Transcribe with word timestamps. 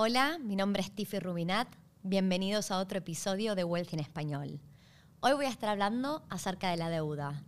Hola, 0.00 0.38
mi 0.38 0.54
nombre 0.54 0.80
es 0.80 0.92
Tiffy 0.92 1.18
Rubinat. 1.18 1.66
Bienvenidos 2.04 2.70
a 2.70 2.78
otro 2.78 2.98
episodio 2.98 3.56
de 3.56 3.64
Wealth 3.64 3.94
en 3.94 3.98
Español. 3.98 4.60
Hoy 5.18 5.32
voy 5.32 5.46
a 5.46 5.50
estar 5.50 5.70
hablando 5.70 6.24
acerca 6.30 6.70
de 6.70 6.76
la 6.76 6.88
deuda, 6.88 7.42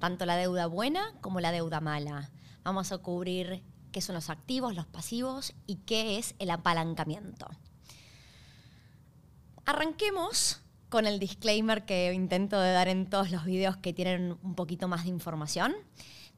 tanto 0.00 0.26
la 0.26 0.36
deuda 0.36 0.66
buena 0.66 1.14
como 1.22 1.40
la 1.40 1.50
deuda 1.50 1.80
mala. 1.80 2.30
Vamos 2.62 2.92
a 2.92 2.98
cubrir 2.98 3.62
qué 3.90 4.02
son 4.02 4.16
los 4.16 4.28
activos, 4.28 4.74
los 4.74 4.84
pasivos 4.84 5.54
y 5.66 5.76
qué 5.76 6.18
es 6.18 6.34
el 6.38 6.50
apalancamiento. 6.50 7.46
Arranquemos 9.64 10.60
con 10.90 11.06
el 11.06 11.18
disclaimer 11.18 11.86
que 11.86 12.12
intento 12.12 12.60
de 12.60 12.72
dar 12.72 12.88
en 12.88 13.08
todos 13.08 13.30
los 13.30 13.46
videos 13.46 13.78
que 13.78 13.94
tienen 13.94 14.36
un 14.42 14.54
poquito 14.54 14.88
más 14.88 15.04
de 15.04 15.08
información, 15.08 15.74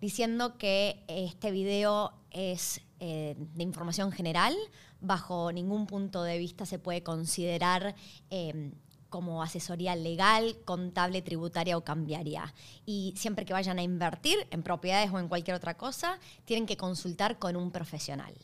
diciendo 0.01 0.59
que 0.59 1.05
este 1.09 1.51
video 1.51 2.13
es 2.31 2.86
eh, 3.01 3.37
de 3.37 3.63
información 3.63 4.13
general, 4.13 4.55
bajo 5.01 5.53
ningún 5.53 5.87
punto 5.87 6.23
de 6.23 6.39
vista 6.39 6.67
se 6.67 6.79
puede 6.79 7.03
considerar 7.03 7.95
eh, 8.31 8.73
como 9.09 9.43
asesoría 9.43 9.95
legal, 9.97 10.57
contable, 10.65 11.23
tributaria 11.23 11.77
o 11.77 11.85
cambiaria. 11.85 12.53
Y 12.85 13.15
siempre 13.17 13.45
que 13.45 13.53
vayan 13.53 13.79
a 13.79 13.83
invertir 13.83 14.37
en 14.51 14.63
propiedades 14.63 15.11
o 15.13 15.19
en 15.19 15.29
cualquier 15.29 15.57
otra 15.57 15.77
cosa, 15.77 16.19
tienen 16.45 16.67
que 16.67 16.77
consultar 16.77 17.39
con 17.39 17.57
un 17.57 17.71
profesional. 17.71 18.35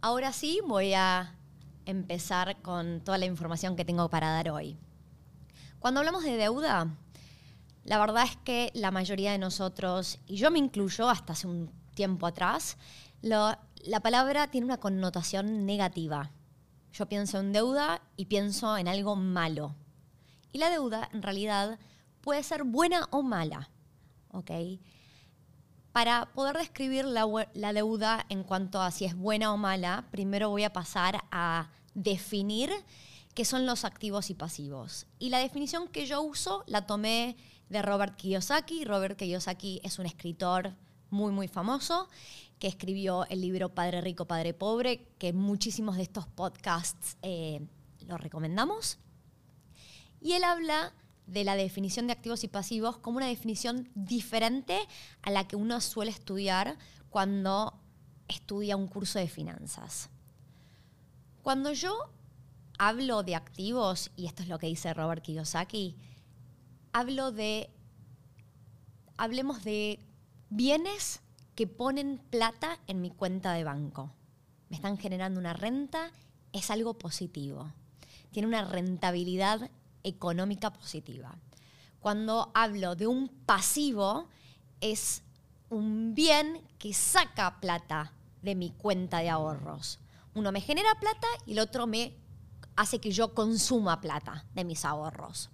Ahora 0.00 0.32
sí, 0.32 0.60
voy 0.66 0.94
a 0.94 1.34
empezar 1.84 2.62
con 2.62 3.00
toda 3.00 3.18
la 3.18 3.26
información 3.26 3.74
que 3.74 3.84
tengo 3.84 4.08
para 4.08 4.30
dar 4.30 4.50
hoy. 4.50 4.78
Cuando 5.80 6.00
hablamos 6.00 6.22
de 6.24 6.36
deuda, 6.36 6.94
la 7.84 7.98
verdad 7.98 8.24
es 8.24 8.36
que 8.36 8.70
la 8.74 8.90
mayoría 8.90 9.32
de 9.32 9.38
nosotros, 9.38 10.20
y 10.26 10.36
yo 10.36 10.50
me 10.50 10.58
incluyo 10.58 11.08
hasta 11.08 11.32
hace 11.32 11.48
un 11.48 11.70
tiempo 11.94 12.26
atrás, 12.26 12.76
la 13.22 14.00
palabra 14.02 14.50
tiene 14.50 14.66
una 14.66 14.78
connotación 14.78 15.66
negativa. 15.66 16.30
Yo 16.92 17.06
pienso 17.06 17.38
en 17.38 17.52
deuda 17.52 18.02
y 18.16 18.26
pienso 18.26 18.76
en 18.76 18.88
algo 18.88 19.16
malo. 19.16 19.74
Y 20.52 20.58
la 20.58 20.70
deuda, 20.70 21.08
en 21.12 21.22
realidad, 21.22 21.78
puede 22.20 22.42
ser 22.42 22.64
buena 22.64 23.08
o 23.10 23.22
mala. 23.22 23.70
Para 25.92 26.26
poder 26.32 26.56
describir 26.56 27.04
la, 27.04 27.26
la, 27.54 27.72
deuda 27.72 28.26
en 28.28 28.44
cuanto 28.44 28.80
a 28.80 28.90
si 28.90 29.04
es 29.04 29.16
buena 29.16 29.52
o 29.52 29.56
mala, 29.56 30.06
primero 30.10 30.50
voy 30.50 30.64
a 30.64 30.72
pasar 30.72 31.24
a 31.30 31.70
definir 31.94 32.70
qué 33.34 33.44
son 33.44 33.66
los 33.66 33.84
activos 33.84 34.30
y 34.30 34.34
pasivos. 34.34 35.06
Y 35.18 35.30
la 35.30 35.38
definición 35.38 35.88
que 35.88 36.06
yo 36.06 36.22
uso 36.22 36.64
la 36.66 36.86
tomé 36.86 37.36
de 37.68 37.82
Robert 37.82 38.16
Kiyosaki. 38.16 38.84
Robert 38.84 39.16
Kiyosaki 39.16 39.80
es 39.82 39.98
un 39.98 40.06
escritor 40.06 40.74
muy, 41.10 41.32
muy 41.32 41.48
famoso 41.48 42.08
que 42.58 42.68
escribió 42.68 43.26
el 43.30 43.40
libro 43.40 43.74
Padre 43.74 44.02
Rico, 44.02 44.26
Padre 44.26 44.52
Pobre, 44.52 45.08
que 45.18 45.32
muchísimos 45.32 45.96
de 45.96 46.02
estos 46.02 46.26
podcasts 46.26 47.16
eh, 47.22 47.66
los 48.06 48.20
recomendamos. 48.20 48.98
Y 50.20 50.32
él 50.32 50.44
habla 50.44 50.92
de 51.26 51.44
la 51.44 51.56
definición 51.56 52.06
de 52.06 52.12
activos 52.12 52.44
y 52.44 52.48
pasivos 52.48 52.98
como 52.98 53.16
una 53.16 53.28
definición 53.28 53.88
diferente 53.94 54.78
a 55.22 55.30
la 55.30 55.48
que 55.48 55.56
uno 55.56 55.80
suele 55.80 56.10
estudiar 56.10 56.76
cuando 57.08 57.80
estudia 58.28 58.76
un 58.76 58.88
curso 58.88 59.18
de 59.18 59.28
finanzas. 59.28 60.10
Cuando 61.42 61.72
yo 61.72 62.10
hablo 62.78 63.22
de 63.22 63.36
activos, 63.36 64.10
y 64.16 64.26
esto 64.26 64.42
es 64.42 64.48
lo 64.48 64.58
que 64.58 64.66
dice 64.66 64.92
Robert 64.92 65.22
Kiyosaki, 65.22 65.96
hablo 66.92 67.32
de, 67.32 67.70
hablemos 69.16 69.64
de 69.64 69.98
bienes 70.50 71.20
que 71.54 71.66
ponen 71.66 72.18
plata 72.30 72.78
en 72.86 73.00
mi 73.00 73.10
cuenta 73.10 73.52
de 73.52 73.64
banco. 73.64 74.12
Me 74.68 74.76
están 74.76 74.98
generando 74.98 75.40
una 75.40 75.52
renta, 75.52 76.10
es 76.52 76.70
algo 76.70 76.94
positivo. 76.94 77.72
Tiene 78.32 78.48
una 78.48 78.64
rentabilidad 78.64 79.70
económica 80.02 80.72
positiva. 80.72 81.36
Cuando 82.00 82.50
hablo 82.54 82.96
de 82.96 83.06
un 83.06 83.28
pasivo, 83.28 84.28
es 84.80 85.22
un 85.68 86.14
bien 86.14 86.66
que 86.78 86.92
saca 86.94 87.60
plata 87.60 88.12
de 88.42 88.54
mi 88.54 88.70
cuenta 88.70 89.18
de 89.18 89.30
ahorros. 89.30 89.98
Uno 90.34 90.52
me 90.52 90.60
genera 90.60 90.94
plata 90.98 91.26
y 91.46 91.52
el 91.52 91.58
otro 91.58 91.86
me 91.86 92.16
hace 92.76 93.00
que 93.00 93.12
yo 93.12 93.34
consuma 93.34 94.00
plata 94.00 94.46
de 94.54 94.64
mis 94.64 94.84
ahorros. 94.84 95.50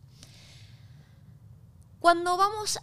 Cuando 1.98 2.36
vamos 2.36 2.78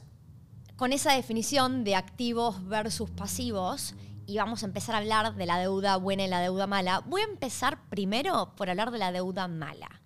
con 0.75 0.93
esa 0.93 1.13
definición 1.13 1.83
de 1.83 1.95
activos 1.95 2.67
versus 2.67 3.09
pasivos, 3.09 3.95
y 4.25 4.37
vamos 4.37 4.63
a 4.63 4.65
empezar 4.65 4.95
a 4.95 4.99
hablar 4.99 5.35
de 5.35 5.45
la 5.45 5.59
deuda 5.59 5.97
buena 5.97 6.23
y 6.23 6.27
la 6.27 6.39
deuda 6.39 6.65
mala, 6.65 6.99
voy 7.01 7.21
a 7.21 7.25
empezar 7.25 7.89
primero 7.89 8.53
por 8.55 8.69
hablar 8.69 8.91
de 8.91 8.97
la 8.97 9.11
deuda 9.11 9.47
mala. 9.47 10.01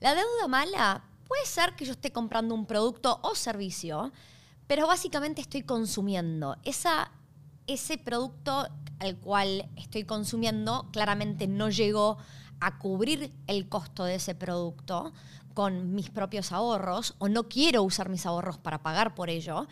La 0.00 0.14
deuda 0.14 0.48
mala 0.48 1.04
puede 1.26 1.46
ser 1.46 1.74
que 1.74 1.86
yo 1.86 1.92
esté 1.92 2.12
comprando 2.12 2.54
un 2.54 2.66
producto 2.66 3.20
o 3.22 3.34
servicio, 3.34 4.12
pero 4.66 4.86
básicamente 4.86 5.40
estoy 5.40 5.62
consumiendo. 5.62 6.56
Ese 6.62 7.98
producto 7.98 8.68
al 8.98 9.16
cual 9.16 9.68
estoy 9.76 10.04
consumiendo 10.04 10.88
claramente 10.92 11.46
no 11.46 11.70
llegó 11.70 12.18
a 12.60 12.78
cubrir 12.78 13.32
el 13.46 13.68
costo 13.68 14.04
de 14.04 14.16
ese 14.16 14.34
producto 14.34 15.12
con 15.54 15.94
mis 15.94 16.10
propios 16.10 16.52
ahorros 16.52 17.14
o 17.18 17.28
no 17.28 17.48
quiero 17.48 17.82
usar 17.82 18.08
mis 18.08 18.26
ahorros 18.26 18.58
para 18.58 18.82
pagar 18.82 19.14
por 19.14 19.30
ello 19.30 19.66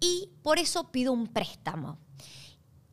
y 0.00 0.30
por 0.42 0.58
eso 0.58 0.90
pido 0.90 1.12
un 1.12 1.26
préstamo. 1.28 1.98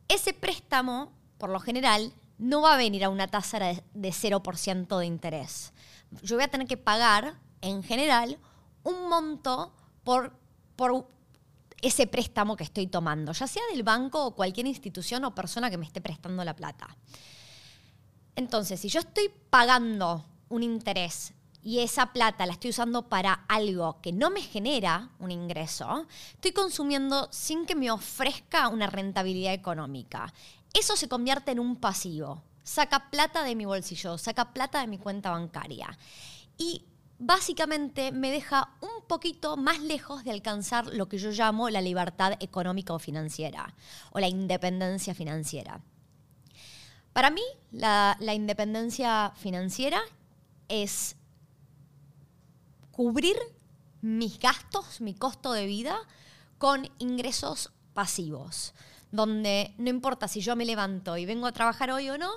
Ese 0.06 0.32
préstamo, 0.32 1.12
por 1.38 1.50
lo 1.50 1.60
general, 1.60 2.12
no 2.38 2.62
va 2.62 2.74
a 2.74 2.78
venir 2.78 3.04
a 3.04 3.08
una 3.08 3.26
tasa 3.26 3.58
de 3.58 3.82
0% 4.10 4.98
de 4.98 5.06
interés. 5.06 5.72
Yo 6.22 6.36
voy 6.36 6.44
a 6.44 6.48
tener 6.48 6.66
que 6.66 6.76
pagar, 6.76 7.34
en 7.60 7.82
general, 7.82 8.38
un 8.84 9.08
monto 9.08 9.74
por, 10.04 10.32
por 10.76 11.08
ese 11.82 12.06
préstamo 12.06 12.56
que 12.56 12.64
estoy 12.64 12.86
tomando, 12.86 13.32
ya 13.32 13.46
sea 13.46 13.62
del 13.72 13.82
banco 13.82 14.24
o 14.24 14.34
cualquier 14.34 14.66
institución 14.66 15.24
o 15.24 15.34
persona 15.34 15.70
que 15.70 15.78
me 15.78 15.86
esté 15.86 16.00
prestando 16.00 16.44
la 16.44 16.54
plata. 16.54 16.96
Entonces, 18.36 18.80
si 18.80 18.88
yo 18.88 19.00
estoy 19.00 19.30
pagando 19.50 20.24
un 20.48 20.62
interés 20.62 21.34
y 21.62 21.80
esa 21.80 22.12
plata 22.12 22.46
la 22.46 22.52
estoy 22.52 22.70
usando 22.70 23.08
para 23.08 23.44
algo 23.48 24.00
que 24.00 24.12
no 24.12 24.30
me 24.30 24.40
genera 24.40 25.10
un 25.18 25.30
ingreso, 25.30 26.06
estoy 26.34 26.52
consumiendo 26.52 27.28
sin 27.30 27.66
que 27.66 27.74
me 27.74 27.90
ofrezca 27.90 28.68
una 28.68 28.86
rentabilidad 28.86 29.52
económica. 29.52 30.32
Eso 30.72 30.96
se 30.96 31.08
convierte 31.08 31.52
en 31.52 31.60
un 31.60 31.76
pasivo. 31.76 32.42
Saca 32.62 33.10
plata 33.10 33.42
de 33.42 33.54
mi 33.54 33.64
bolsillo, 33.64 34.18
saca 34.18 34.52
plata 34.52 34.80
de 34.80 34.86
mi 34.86 34.98
cuenta 34.98 35.30
bancaria. 35.30 35.98
Y 36.56 36.84
básicamente 37.18 38.12
me 38.12 38.30
deja 38.30 38.70
un 38.80 39.04
poquito 39.06 39.56
más 39.56 39.80
lejos 39.80 40.24
de 40.24 40.30
alcanzar 40.30 40.86
lo 40.86 41.08
que 41.08 41.18
yo 41.18 41.30
llamo 41.30 41.70
la 41.70 41.80
libertad 41.80 42.34
económica 42.40 42.92
o 42.92 42.98
financiera 42.98 43.74
o 44.12 44.20
la 44.20 44.28
independencia 44.28 45.14
financiera. 45.14 45.80
Para 47.12 47.30
mí, 47.30 47.42
la, 47.72 48.16
la 48.20 48.34
independencia 48.34 49.32
financiera 49.36 50.00
es 50.68 51.16
cubrir 52.98 53.36
mis 54.00 54.40
gastos, 54.40 55.00
mi 55.00 55.14
costo 55.14 55.52
de 55.52 55.66
vida, 55.66 55.96
con 56.58 56.90
ingresos 56.98 57.70
pasivos, 57.94 58.74
donde 59.12 59.72
no 59.78 59.88
importa 59.88 60.26
si 60.26 60.40
yo 60.40 60.56
me 60.56 60.64
levanto 60.64 61.16
y 61.16 61.24
vengo 61.24 61.46
a 61.46 61.52
trabajar 61.52 61.92
hoy 61.92 62.10
o 62.10 62.18
no, 62.18 62.28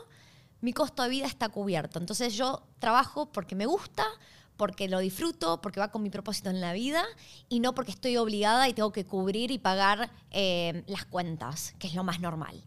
mi 0.61 0.71
costo 0.71 1.01
de 1.01 1.09
vida 1.09 1.25
está 1.25 1.49
cubierto. 1.49 1.97
Entonces 1.97 2.35
yo 2.35 2.61
trabajo 2.77 3.31
porque 3.31 3.55
me 3.55 3.65
gusta, 3.65 4.05
porque 4.55 4.87
lo 4.87 4.99
disfruto, 4.99 5.61
porque 5.61 5.79
va 5.79 5.89
con 5.89 6.03
mi 6.03 6.11
propósito 6.11 6.51
en 6.51 6.61
la 6.61 6.73
vida 6.73 7.03
y 7.49 7.59
no 7.59 7.73
porque 7.73 7.89
estoy 7.89 8.17
obligada 8.17 8.69
y 8.69 8.75
tengo 8.75 8.91
que 8.91 9.03
cubrir 9.03 9.49
y 9.49 9.57
pagar 9.57 10.11
eh, 10.29 10.83
las 10.85 11.05
cuentas, 11.05 11.73
que 11.79 11.87
es 11.87 11.95
lo 11.95 12.03
más 12.03 12.19
normal. 12.19 12.63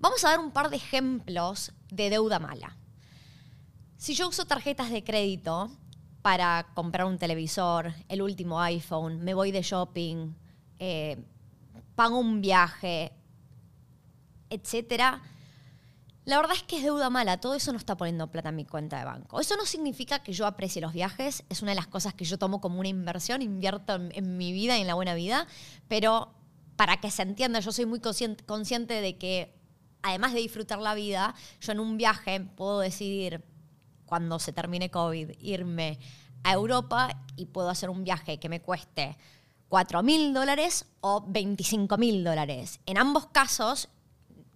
Vamos 0.00 0.24
a 0.24 0.30
dar 0.30 0.40
un 0.40 0.52
par 0.52 0.70
de 0.70 0.76
ejemplos 0.76 1.72
de 1.90 2.08
deuda 2.08 2.38
mala. 2.38 2.74
Si 3.98 4.14
yo 4.14 4.28
uso 4.28 4.46
tarjetas 4.46 4.90
de 4.90 5.04
crédito, 5.04 5.70
para 6.28 6.66
comprar 6.74 7.06
un 7.06 7.16
televisor, 7.16 7.94
el 8.06 8.20
último 8.20 8.60
iPhone, 8.60 9.24
me 9.24 9.32
voy 9.32 9.50
de 9.50 9.62
shopping, 9.62 10.34
eh, 10.78 11.16
pago 11.94 12.18
un 12.18 12.42
viaje, 12.42 13.12
etc. 14.50 15.22
La 16.26 16.36
verdad 16.36 16.54
es 16.54 16.62
que 16.64 16.76
es 16.76 16.82
deuda 16.82 17.08
mala, 17.08 17.40
todo 17.40 17.54
eso 17.54 17.72
no 17.72 17.78
está 17.78 17.96
poniendo 17.96 18.30
plata 18.30 18.50
en 18.50 18.56
mi 18.56 18.66
cuenta 18.66 18.98
de 18.98 19.06
banco. 19.06 19.40
Eso 19.40 19.56
no 19.56 19.64
significa 19.64 20.18
que 20.18 20.34
yo 20.34 20.44
aprecie 20.44 20.82
los 20.82 20.92
viajes, 20.92 21.44
es 21.48 21.62
una 21.62 21.70
de 21.70 21.76
las 21.76 21.86
cosas 21.86 22.12
que 22.12 22.26
yo 22.26 22.38
tomo 22.38 22.60
como 22.60 22.78
una 22.78 22.88
inversión, 22.88 23.40
invierto 23.40 23.94
en, 23.94 24.36
mi 24.36 24.52
vida 24.52 24.76
y 24.76 24.82
en 24.82 24.86
la 24.86 24.92
buena 24.92 25.14
vida, 25.14 25.46
pero 25.88 26.34
para 26.76 26.98
que 26.98 27.10
se 27.10 27.22
entienda, 27.22 27.60
yo 27.60 27.72
soy 27.72 27.86
muy 27.86 28.00
consciente 28.00 29.00
de 29.00 29.16
que 29.16 29.54
además 30.02 30.34
de 30.34 30.40
disfrutar 30.40 30.78
la 30.78 30.92
vida, 30.92 31.34
yo 31.62 31.72
en 31.72 31.80
un 31.80 31.96
viaje 31.96 32.38
puedo 32.40 32.80
decidir 32.80 33.42
cuando 34.08 34.38
se 34.38 34.52
termine 34.52 34.90
COVID, 34.90 35.30
irme 35.40 35.98
a 36.42 36.52
Europa 36.52 37.10
y 37.36 37.46
puedo 37.46 37.70
hacer 37.70 37.90
un 37.90 38.02
viaje 38.02 38.40
que 38.40 38.48
me 38.48 38.60
cueste 38.60 39.16
4 39.68 40.02
mil 40.02 40.32
dólares 40.32 40.86
o 41.00 41.24
25 41.26 41.96
mil 41.98 42.24
dólares. 42.24 42.80
En 42.86 42.98
ambos 42.98 43.26
casos 43.26 43.88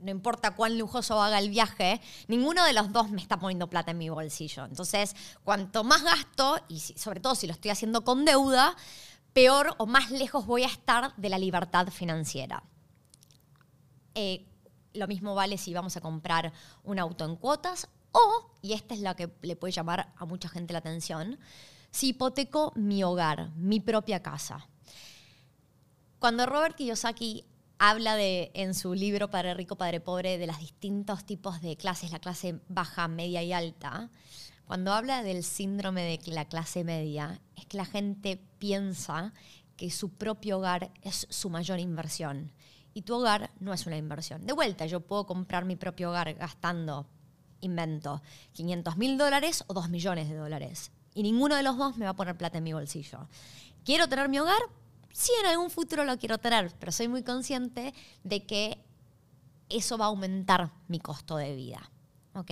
no 0.02 0.10
importa 0.10 0.56
cuán 0.56 0.78
lujoso 0.78 1.22
haga 1.22 1.38
el 1.38 1.48
viaje, 1.48 2.00
ninguno 2.26 2.64
de 2.64 2.72
los 2.72 2.92
dos 2.92 3.10
me 3.10 3.20
está 3.20 3.38
poniendo 3.38 3.68
plata 3.70 3.92
en 3.92 3.98
mi 3.98 4.08
bolsillo. 4.08 4.64
Entonces, 4.64 5.14
cuanto 5.44 5.84
más 5.84 6.02
gasto, 6.02 6.58
y 6.68 6.80
sobre 6.80 7.20
todo 7.20 7.36
si 7.36 7.46
lo 7.46 7.52
estoy 7.52 7.70
haciendo 7.70 8.02
con 8.02 8.24
deuda, 8.24 8.76
peor 9.32 9.74
o 9.78 9.86
más 9.86 10.10
lejos 10.10 10.44
voy 10.44 10.64
a 10.64 10.66
estar 10.66 11.14
de 11.16 11.28
la 11.28 11.38
libertad 11.38 11.86
financiera. 11.88 12.64
Eh, 14.14 14.44
lo 14.92 15.06
mismo 15.06 15.34
vale 15.34 15.56
si 15.56 15.72
vamos 15.72 15.96
a 15.96 16.00
comprar 16.00 16.52
un 16.82 16.98
auto 16.98 17.24
en 17.24 17.36
cuotas 17.36 17.88
o, 18.12 18.50
y 18.62 18.74
esta 18.74 18.94
es 18.94 19.00
la 19.00 19.16
que 19.16 19.30
le 19.42 19.56
puede 19.56 19.72
llamar 19.72 20.12
a 20.16 20.24
mucha 20.24 20.48
gente 20.48 20.72
la 20.72 20.78
atención, 20.78 21.38
si 21.90 22.08
hipoteco 22.08 22.72
mi 22.76 23.02
hogar, 23.04 23.50
mi 23.56 23.80
propia 23.80 24.22
casa. 24.22 24.68
Cuando 26.18 26.46
Robert 26.46 26.76
Kiyosaki 26.76 27.44
habla 27.78 28.14
de, 28.14 28.52
en 28.54 28.74
su 28.74 28.94
libro 28.94 29.28
Padre 29.30 29.54
Rico, 29.54 29.76
Padre 29.76 30.00
Pobre 30.00 30.38
de 30.38 30.46
los 30.46 30.58
distintos 30.58 31.24
tipos 31.24 31.60
de 31.60 31.76
clases, 31.76 32.12
la 32.12 32.20
clase 32.20 32.60
baja, 32.68 33.08
media 33.08 33.42
y 33.42 33.52
alta, 33.52 34.08
cuando 34.64 34.92
habla 34.92 35.22
del 35.22 35.42
síndrome 35.42 36.02
de 36.02 36.32
la 36.32 36.44
clase 36.44 36.84
media, 36.84 37.40
es 37.56 37.66
que 37.66 37.76
la 37.76 37.84
gente 37.84 38.40
piensa 38.58 39.34
que 39.76 39.90
su 39.90 40.10
propio 40.10 40.58
hogar 40.58 40.92
es 41.02 41.26
su 41.28 41.50
mayor 41.50 41.80
inversión 41.80 42.52
y 42.94 43.02
tu 43.02 43.16
hogar 43.16 43.50
no 43.58 43.72
es 43.72 43.86
una 43.86 43.96
inversión. 43.96 44.46
De 44.46 44.52
vuelta, 44.52 44.86
yo 44.86 45.00
puedo 45.00 45.26
comprar 45.26 45.64
mi 45.64 45.76
propio 45.76 46.10
hogar 46.10 46.32
gastando, 46.34 47.06
invento, 47.62 48.22
500 48.52 48.96
mil 48.98 49.16
dólares 49.16 49.64
o 49.66 49.74
2 49.74 49.88
millones 49.88 50.28
de 50.28 50.36
dólares. 50.36 50.92
Y 51.14 51.22
ninguno 51.22 51.56
de 51.56 51.62
los 51.62 51.78
dos 51.78 51.96
me 51.96 52.04
va 52.04 52.10
a 52.10 52.16
poner 52.16 52.36
plata 52.36 52.58
en 52.58 52.64
mi 52.64 52.72
bolsillo. 52.72 53.28
¿Quiero 53.84 54.08
tener 54.08 54.28
mi 54.28 54.38
hogar? 54.38 54.60
Sí, 55.12 55.32
en 55.40 55.46
algún 55.46 55.70
futuro 55.70 56.04
lo 56.04 56.18
quiero 56.18 56.38
tener, 56.38 56.72
pero 56.78 56.92
soy 56.92 57.08
muy 57.08 57.22
consciente 57.22 57.94
de 58.24 58.44
que 58.46 58.78
eso 59.68 59.98
va 59.98 60.06
a 60.06 60.08
aumentar 60.08 60.70
mi 60.88 61.00
costo 61.00 61.36
de 61.36 61.54
vida. 61.54 61.90
¿Ok? 62.34 62.50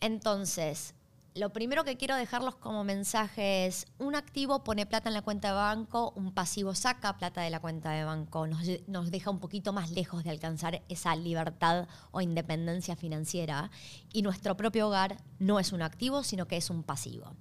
Entonces, 0.00 0.94
lo 1.38 1.50
primero 1.50 1.84
que 1.84 1.96
quiero 1.96 2.16
dejarlos 2.16 2.56
como 2.56 2.82
mensaje 2.82 3.66
es, 3.66 3.86
un 3.98 4.16
activo 4.16 4.64
pone 4.64 4.86
plata 4.86 5.08
en 5.08 5.14
la 5.14 5.22
cuenta 5.22 5.48
de 5.48 5.54
banco, 5.54 6.12
un 6.16 6.32
pasivo 6.32 6.74
saca 6.74 7.16
plata 7.16 7.42
de 7.42 7.50
la 7.50 7.60
cuenta 7.60 7.92
de 7.92 8.04
banco, 8.04 8.46
nos, 8.46 9.10
deja 9.10 9.30
un 9.30 9.38
poquito 9.38 9.72
más 9.72 9.90
lejos 9.90 10.24
de 10.24 10.30
alcanzar 10.30 10.82
esa 10.88 11.14
libertad 11.14 11.86
o 12.10 12.20
independencia 12.20 12.96
financiera 12.96 13.70
y 14.12 14.22
nuestro 14.22 14.56
propio 14.56 14.88
hogar 14.88 15.16
no 15.38 15.60
es 15.60 15.72
un 15.72 15.82
activo, 15.82 16.24
sino 16.24 16.48
que 16.48 16.56
es 16.56 16.70
un 16.70 16.82
pasivo. 16.82 17.32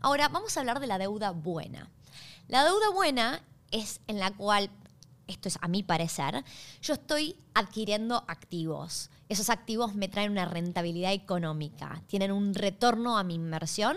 Ahora, 0.00 0.28
vamos 0.28 0.56
a 0.56 0.60
hablar 0.60 0.78
de 0.78 0.86
la 0.86 0.98
deuda 0.98 1.32
buena. 1.32 1.90
La 2.46 2.64
deuda 2.64 2.90
buena 2.94 3.42
es 3.72 4.00
en 4.06 4.18
la 4.20 4.30
cual 4.30 4.70
esto 5.30 5.48
es 5.48 5.58
a 5.60 5.68
mi 5.68 5.82
parecer, 5.82 6.44
yo 6.82 6.94
estoy 6.94 7.36
adquiriendo 7.54 8.24
activos. 8.28 9.10
Esos 9.28 9.48
activos 9.48 9.94
me 9.94 10.08
traen 10.08 10.32
una 10.32 10.44
rentabilidad 10.44 11.12
económica, 11.12 12.02
tienen 12.08 12.32
un 12.32 12.52
retorno 12.52 13.16
a 13.16 13.22
mi 13.22 13.34
inversión 13.36 13.96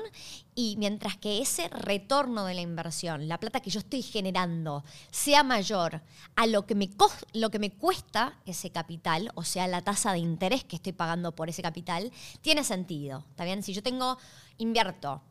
y 0.53 0.75
mientras 0.77 1.17
que 1.17 1.41
ese 1.41 1.69
retorno 1.69 2.45
de 2.45 2.53
la 2.53 2.61
inversión, 2.61 3.27
la 3.27 3.39
plata 3.39 3.59
que 3.59 3.71
yo 3.71 3.79
estoy 3.79 4.03
generando, 4.03 4.83
sea 5.09 5.43
mayor 5.43 6.01
a 6.35 6.45
lo 6.45 6.67
que 6.67 6.75
me, 6.75 6.89
lo 7.33 7.49
que 7.49 7.59
me 7.59 7.71
cuesta 7.71 8.39
ese 8.45 8.69
capital, 8.69 9.31
o 9.33 9.43
sea, 9.43 9.67
la 9.67 9.81
tasa 9.81 10.11
de 10.11 10.19
interés 10.19 10.63
que 10.63 10.75
estoy 10.75 10.93
pagando 10.93 11.33
por 11.33 11.49
ese 11.49 11.63
capital, 11.63 12.11
tiene 12.41 12.63
sentido. 12.63 13.25
¿Está 13.31 13.43
bien? 13.43 13.63
Si 13.63 13.73
yo 13.73 13.81
tengo, 13.81 14.19
invierto 14.59 15.21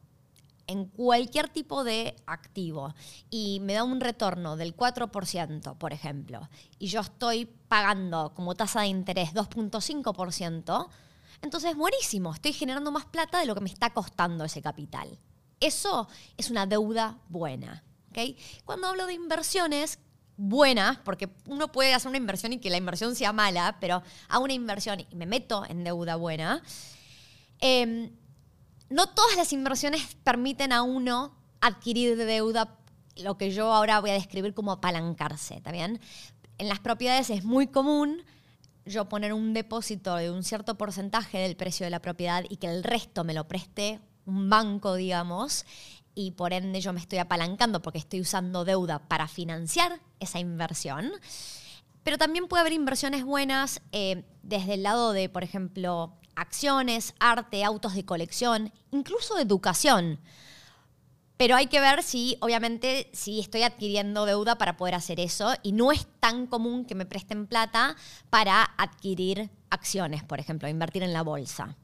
en 0.66 0.86
cualquier 0.86 1.48
tipo 1.48 1.84
de 1.84 2.16
activo 2.26 2.94
y 3.30 3.60
me 3.60 3.74
da 3.74 3.84
un 3.84 4.00
retorno 4.00 4.56
del 4.56 4.76
4%, 4.76 5.76
por 5.76 5.92
ejemplo, 5.92 6.48
y 6.78 6.88
yo 6.88 7.00
estoy 7.00 7.46
pagando 7.68 8.32
como 8.34 8.54
tasa 8.54 8.82
de 8.82 8.88
interés 8.88 9.34
2.5%, 9.34 10.88
entonces 11.42 11.76
buenísimo, 11.76 12.32
estoy 12.34 12.52
generando 12.52 12.92
más 12.92 13.06
plata 13.06 13.38
de 13.38 13.46
lo 13.46 13.54
que 13.54 13.60
me 13.60 13.70
está 13.70 13.90
costando 13.90 14.44
ese 14.44 14.62
capital. 14.62 15.18
Eso 15.60 16.08
es 16.36 16.50
una 16.50 16.66
deuda 16.66 17.18
buena. 17.28 17.84
¿okay? 18.10 18.36
Cuando 18.64 18.88
hablo 18.88 19.06
de 19.06 19.14
inversiones, 19.14 19.98
buenas, 20.36 20.98
porque 20.98 21.28
uno 21.46 21.70
puede 21.70 21.94
hacer 21.94 22.08
una 22.08 22.18
inversión 22.18 22.52
y 22.52 22.58
que 22.58 22.70
la 22.70 22.76
inversión 22.76 23.14
sea 23.14 23.32
mala, 23.32 23.78
pero 23.80 24.02
hago 24.28 24.44
una 24.44 24.52
inversión 24.52 25.00
y 25.08 25.14
me 25.14 25.26
meto 25.26 25.64
en 25.68 25.84
deuda 25.84 26.16
buena, 26.16 26.62
eh, 27.60 28.12
no 28.92 29.08
todas 29.08 29.36
las 29.36 29.52
inversiones 29.52 30.16
permiten 30.22 30.72
a 30.72 30.82
uno 30.82 31.34
adquirir 31.60 32.16
deuda, 32.16 32.78
lo 33.16 33.38
que 33.38 33.50
yo 33.50 33.72
ahora 33.72 34.00
voy 34.00 34.10
a 34.10 34.14
describir 34.14 34.54
como 34.54 34.72
apalancarse, 34.72 35.60
¿está? 35.62 36.00
En 36.58 36.68
las 36.68 36.80
propiedades 36.80 37.30
es 37.30 37.44
muy 37.44 37.66
común 37.66 38.22
yo 38.84 39.08
poner 39.08 39.32
un 39.32 39.54
depósito 39.54 40.16
de 40.16 40.30
un 40.30 40.42
cierto 40.42 40.76
porcentaje 40.76 41.38
del 41.38 41.56
precio 41.56 41.84
de 41.84 41.90
la 41.90 42.02
propiedad 42.02 42.44
y 42.48 42.56
que 42.56 42.66
el 42.66 42.82
resto 42.82 43.24
me 43.24 43.34
lo 43.34 43.46
preste 43.46 44.00
un 44.26 44.50
banco, 44.50 44.94
digamos, 44.94 45.64
y 46.14 46.32
por 46.32 46.52
ende 46.52 46.80
yo 46.80 46.92
me 46.92 47.00
estoy 47.00 47.18
apalancando 47.18 47.80
porque 47.80 47.98
estoy 47.98 48.20
usando 48.20 48.64
deuda 48.64 48.98
para 49.08 49.28
financiar 49.28 50.00
esa 50.20 50.38
inversión. 50.38 51.10
Pero 52.02 52.18
también 52.18 52.48
puede 52.48 52.62
haber 52.62 52.72
inversiones 52.72 53.24
buenas 53.24 53.80
eh, 53.92 54.24
desde 54.42 54.74
el 54.74 54.82
lado 54.82 55.12
de, 55.12 55.28
por 55.28 55.44
ejemplo, 55.44 56.14
acciones, 56.36 57.14
arte, 57.20 57.64
autos 57.64 57.94
de 57.94 58.04
colección, 58.04 58.72
incluso 58.90 59.38
educación. 59.38 60.20
Pero 61.36 61.56
hay 61.56 61.66
que 61.66 61.80
ver 61.80 62.02
si, 62.02 62.36
obviamente, 62.40 63.10
si 63.12 63.40
estoy 63.40 63.64
adquiriendo 63.64 64.26
deuda 64.26 64.58
para 64.58 64.76
poder 64.76 64.94
hacer 64.94 65.18
eso. 65.18 65.54
Y 65.62 65.72
no 65.72 65.90
es 65.90 66.06
tan 66.20 66.46
común 66.46 66.84
que 66.84 66.94
me 66.94 67.06
presten 67.06 67.46
plata 67.46 67.96
para 68.30 68.62
adquirir 68.78 69.50
acciones, 69.70 70.22
por 70.22 70.38
ejemplo, 70.38 70.68
invertir 70.68 71.02
en 71.02 71.12
la 71.12 71.22
bolsa. 71.22 71.76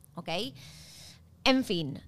En 1.45 1.65
fin, 1.65 2.01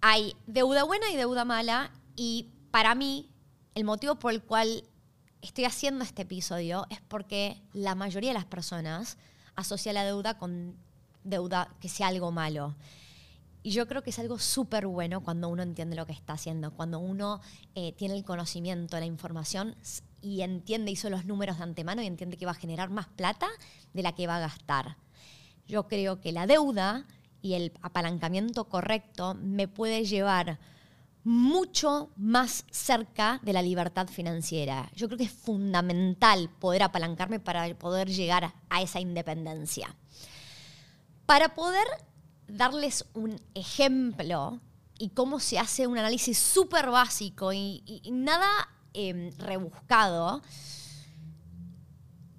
hay 0.00 0.34
deuda 0.46 0.84
buena 0.84 1.10
y 1.10 1.16
deuda 1.16 1.44
mala. 1.44 1.90
Y 2.16 2.50
para 2.70 2.94
mí, 2.94 3.30
el 3.74 3.84
motivo 3.84 4.16
por 4.16 4.32
el 4.32 4.42
cual 4.42 4.84
estoy 5.40 5.64
haciendo 5.64 6.04
este 6.04 6.22
episodio 6.22 6.86
es 6.90 7.00
porque 7.00 7.62
la 7.72 7.94
mayoría 7.94 8.30
de 8.30 8.34
las 8.34 8.44
personas 8.44 9.16
asocia 9.56 9.92
la 9.92 10.04
deuda 10.04 10.36
con 10.36 10.76
deuda 11.24 11.74
que 11.80 11.88
sea 11.88 12.08
algo 12.08 12.32
malo. 12.32 12.74
Y 13.62 13.72
yo 13.72 13.86
creo 13.86 14.02
que 14.02 14.10
es 14.10 14.18
algo 14.18 14.38
súper 14.38 14.86
bueno 14.86 15.22
cuando 15.22 15.48
uno 15.48 15.62
entiende 15.62 15.94
lo 15.94 16.06
que 16.06 16.12
está 16.12 16.32
haciendo, 16.32 16.70
cuando 16.70 16.98
uno 16.98 17.40
eh, 17.74 17.92
tiene 17.92 18.14
el 18.14 18.24
conocimiento, 18.24 18.98
la 18.98 19.04
información 19.04 19.76
y 20.22 20.40
entiende, 20.40 20.90
hizo 20.90 21.10
los 21.10 21.26
números 21.26 21.58
de 21.58 21.64
antemano 21.64 22.02
y 22.02 22.06
entiende 22.06 22.38
que 22.38 22.46
va 22.46 22.52
a 22.52 22.54
generar 22.54 22.88
más 22.88 23.08
plata 23.08 23.48
de 23.92 24.02
la 24.02 24.14
que 24.14 24.26
va 24.26 24.36
a 24.36 24.40
gastar. 24.40 24.96
Yo 25.66 25.88
creo 25.88 26.20
que 26.20 26.32
la 26.32 26.46
deuda 26.46 27.06
y 27.42 27.54
el 27.54 27.72
apalancamiento 27.82 28.64
correcto 28.68 29.34
me 29.34 29.68
puede 29.68 30.04
llevar 30.04 30.58
mucho 31.22 32.10
más 32.16 32.64
cerca 32.70 33.40
de 33.42 33.52
la 33.52 33.62
libertad 33.62 34.08
financiera. 34.08 34.90
Yo 34.94 35.06
creo 35.06 35.18
que 35.18 35.24
es 35.24 35.32
fundamental 35.32 36.48
poder 36.58 36.82
apalancarme 36.82 37.40
para 37.40 37.74
poder 37.78 38.08
llegar 38.08 38.54
a 38.70 38.82
esa 38.82 39.00
independencia. 39.00 39.94
Para 41.30 41.54
poder 41.54 41.86
darles 42.48 43.04
un 43.14 43.40
ejemplo 43.54 44.60
y 44.98 45.10
cómo 45.10 45.38
se 45.38 45.60
hace 45.60 45.86
un 45.86 45.96
análisis 45.96 46.36
súper 46.36 46.90
básico 46.90 47.52
y, 47.52 48.02
nada 48.10 48.48
em, 48.94 49.30
rebuscado, 49.38 50.42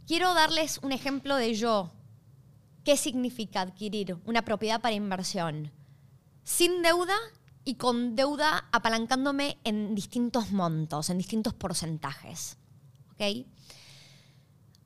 quiero 0.05 0.33
darles 0.33 0.77
un 0.83 0.91
ejemplo 0.91 1.37
de 1.37 1.55
yo. 1.55 1.93
¿Qué 2.83 2.97
significa 2.97 3.61
adquirir 3.61 4.17
una 4.25 4.41
propiedad 4.41 4.81
para 4.81 4.93
inversión? 4.93 5.71
Sin 6.43 6.81
deuda 6.81 7.15
y 7.63 7.75
con 7.75 8.17
deuda 8.17 8.67
apalancándome 8.73 9.57
en 9.63 9.95
distintos 9.95 10.51
montos, 10.51 11.09
en 11.09 11.17
distintos 11.17 11.53
porcentajes. 11.53 12.57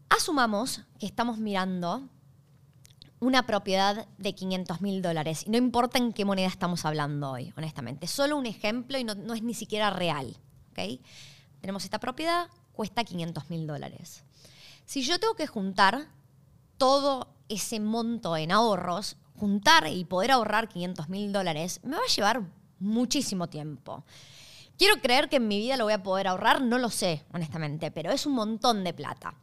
Asumamos 0.09 0.81
que 0.99 1.07
estamos 1.07 1.39
mirando 1.39 2.07
una 3.25 3.47
propiedad 3.47 4.07
de 4.19 4.35
500 4.35 4.81
mil 4.81 5.01
dólares. 5.01 5.43
Y 5.47 5.49
no 5.49 5.57
importa 5.57 5.97
en 5.97 6.13
qué 6.13 6.25
moneda 6.25 6.47
estamos 6.47 6.85
hablando 6.85 7.31
hoy, 7.31 7.51
honestamente. 7.57 8.05
Solo 8.05 8.37
un 8.37 8.45
ejemplo 8.45 8.99
y 8.99 9.03
no, 9.03 9.33
es 9.33 9.41
ni 9.41 9.55
siquiera 9.55 9.89
real. 9.89 10.37
¿okay? 10.71 11.01
Tenemos 11.59 11.83
esta 11.83 11.99
propiedad, 11.99 12.47
cuesta 12.71 13.03
500 13.03 13.49
mil 13.49 13.65
dólares. 13.65 14.23
Si 14.85 15.01
yo 15.01 15.19
tengo 15.19 15.33
que 15.33 15.47
juntar 15.47 16.07
todo 16.77 17.27
ese 17.49 17.79
monto 17.79 18.37
en 18.37 18.51
ahorros, 18.51 19.17
juntar 19.39 19.87
y 19.87 20.05
poder 20.05 20.31
ahorrar 20.31 20.69
500 20.69 21.09
mil 21.09 21.33
dólares, 21.33 21.79
me 21.83 21.95
va 21.95 22.03
a 22.03 22.15
llevar 22.15 22.43
muchísimo 22.79 23.47
tiempo. 23.47 24.03
Quiero 24.77 25.01
creer 25.01 25.29
que 25.29 25.37
en 25.37 25.47
mi 25.47 25.57
vida 25.57 25.77
lo 25.77 25.85
voy 25.85 25.93
a 25.93 26.03
poder 26.03 26.27
ahorrar, 26.27 26.61
no 26.61 26.77
lo 26.77 26.91
sé, 26.91 27.23
honestamente, 27.33 27.89
pero 27.89 28.11
es 28.11 28.27
un 28.27 28.33
montón 28.33 28.83
de 28.83 28.93
plata. 28.93 29.33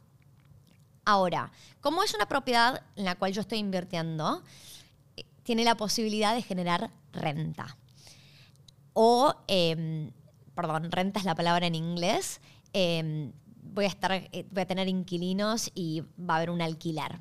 Ahora, 1.05 1.51
como 1.81 2.03
es 2.03 2.13
una 2.13 2.27
propiedad 2.27 2.83
en 2.95 3.05
la 3.05 3.15
cual 3.15 3.33
yo 3.33 3.41
estoy 3.41 3.59
invirtiendo, 3.59 4.43
tiene 5.43 5.63
la 5.63 5.75
posibilidad 5.75 6.33
de 6.33 6.41
generar 6.41 6.89
renta. 7.11 7.77
O, 8.93 9.35
em, 9.47 10.11
perdón, 10.55 10.91
renta 10.91 11.19
es 11.19 11.25
la 11.25 11.35
palabra 11.35 11.67
en 11.67 11.75
inglés. 11.75 12.39
Em, 12.71 13.33
voy, 13.61 13.85
a 13.85 13.87
estar, 13.87 14.11
eh, 14.11 14.45
voy 14.51 14.61
a 14.61 14.67
tener 14.67 14.87
inquilinos 14.87 15.71
y 15.75 16.01
va 16.19 16.35
a 16.35 16.37
haber 16.37 16.49
un 16.49 16.61
alquiler. 16.61 17.19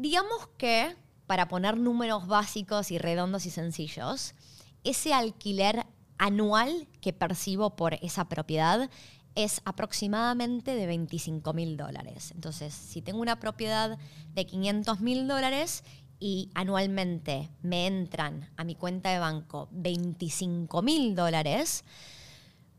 digamos 0.00 0.46
que, 0.56 0.94
para 1.26 1.48
poner 1.48 1.76
números 1.76 2.28
básicos 2.28 2.92
y 2.92 2.98
redondos 2.98 3.46
y 3.46 3.50
sencillos, 3.50 4.34
ese 4.84 5.12
alquiler 5.12 5.86
anual 6.18 6.86
que 7.00 7.12
percibo 7.12 7.74
por 7.74 7.94
esa 7.94 8.28
propiedad 8.28 8.90
es 9.38 9.60
aproximadamente 9.64 10.74
de 10.74 10.88
25 10.88 11.52
mil 11.52 11.76
dólares. 11.76 12.32
Entonces, 12.34 12.74
si 12.74 13.02
tengo 13.02 13.20
una 13.20 13.38
propiedad 13.38 13.96
de 14.34 14.46
500 14.46 14.98
mil 14.98 15.28
dólares 15.28 15.84
y 16.18 16.50
anualmente 16.54 17.48
me 17.62 17.86
entran 17.86 18.50
a 18.56 18.64
mi 18.64 18.74
cuenta 18.74 19.12
de 19.12 19.20
banco 19.20 19.68
25 19.70 20.82
mil 20.82 21.14
dólares, 21.14 21.84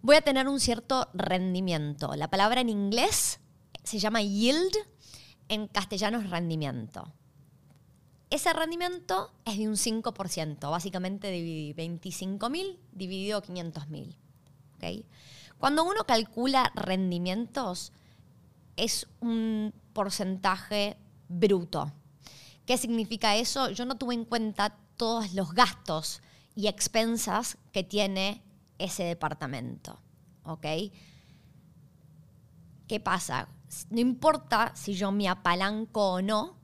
voy 0.02 0.18
a 0.18 0.22
tener 0.22 0.50
un 0.50 0.60
cierto 0.60 1.08
rendimiento. 1.14 2.14
La 2.18 2.30
palabra 2.30 2.60
en 2.60 2.68
inglés 2.68 3.40
se 3.86 4.00
llama 4.00 4.22
yield, 4.22 4.76
en 5.48 5.70
castellano 5.70 6.20
es 6.20 6.30
rendimiento. 6.30 7.14
Ese 8.30 8.52
rendimiento 8.52 9.32
es 9.46 9.58
de 9.58 9.70
un 9.70 9.76
5%, 9.76 10.70
básicamente 10.70 11.32
dividí 11.32 11.74
25.000 11.74 12.78
dividido 12.92 13.42
500.000. 13.42 14.14
¿okay? 14.76 15.06
Cuando 15.60 15.84
uno 15.84 16.06
calcula 16.06 16.72
rendimientos, 16.74 17.92
es 18.78 19.08
un 19.20 19.74
porcentaje 19.94 20.98
bruto. 21.28 21.92
¿Qué 22.66 22.78
significa 22.78 23.36
eso? 23.36 23.70
Yo 23.70 23.86
no 23.86 23.98
tuve 23.98 24.14
en 24.14 24.26
cuenta 24.26 24.78
todos 24.96 25.34
los 25.34 25.54
gastos 25.54 26.22
y 26.56 26.68
expensas 26.68 27.58
que 27.72 27.84
tiene 27.84 28.42
ese 28.78 29.04
departamento. 29.04 30.00
¿Ok? 30.44 30.66
¿Qué 32.88 33.00
pasa? 33.00 33.50
No 33.90 34.00
importa 34.00 34.72
si 34.76 34.94
yo 34.94 35.12
me 35.12 35.28
apalanco 35.28 36.14
o 36.14 36.22
no, 36.22 36.58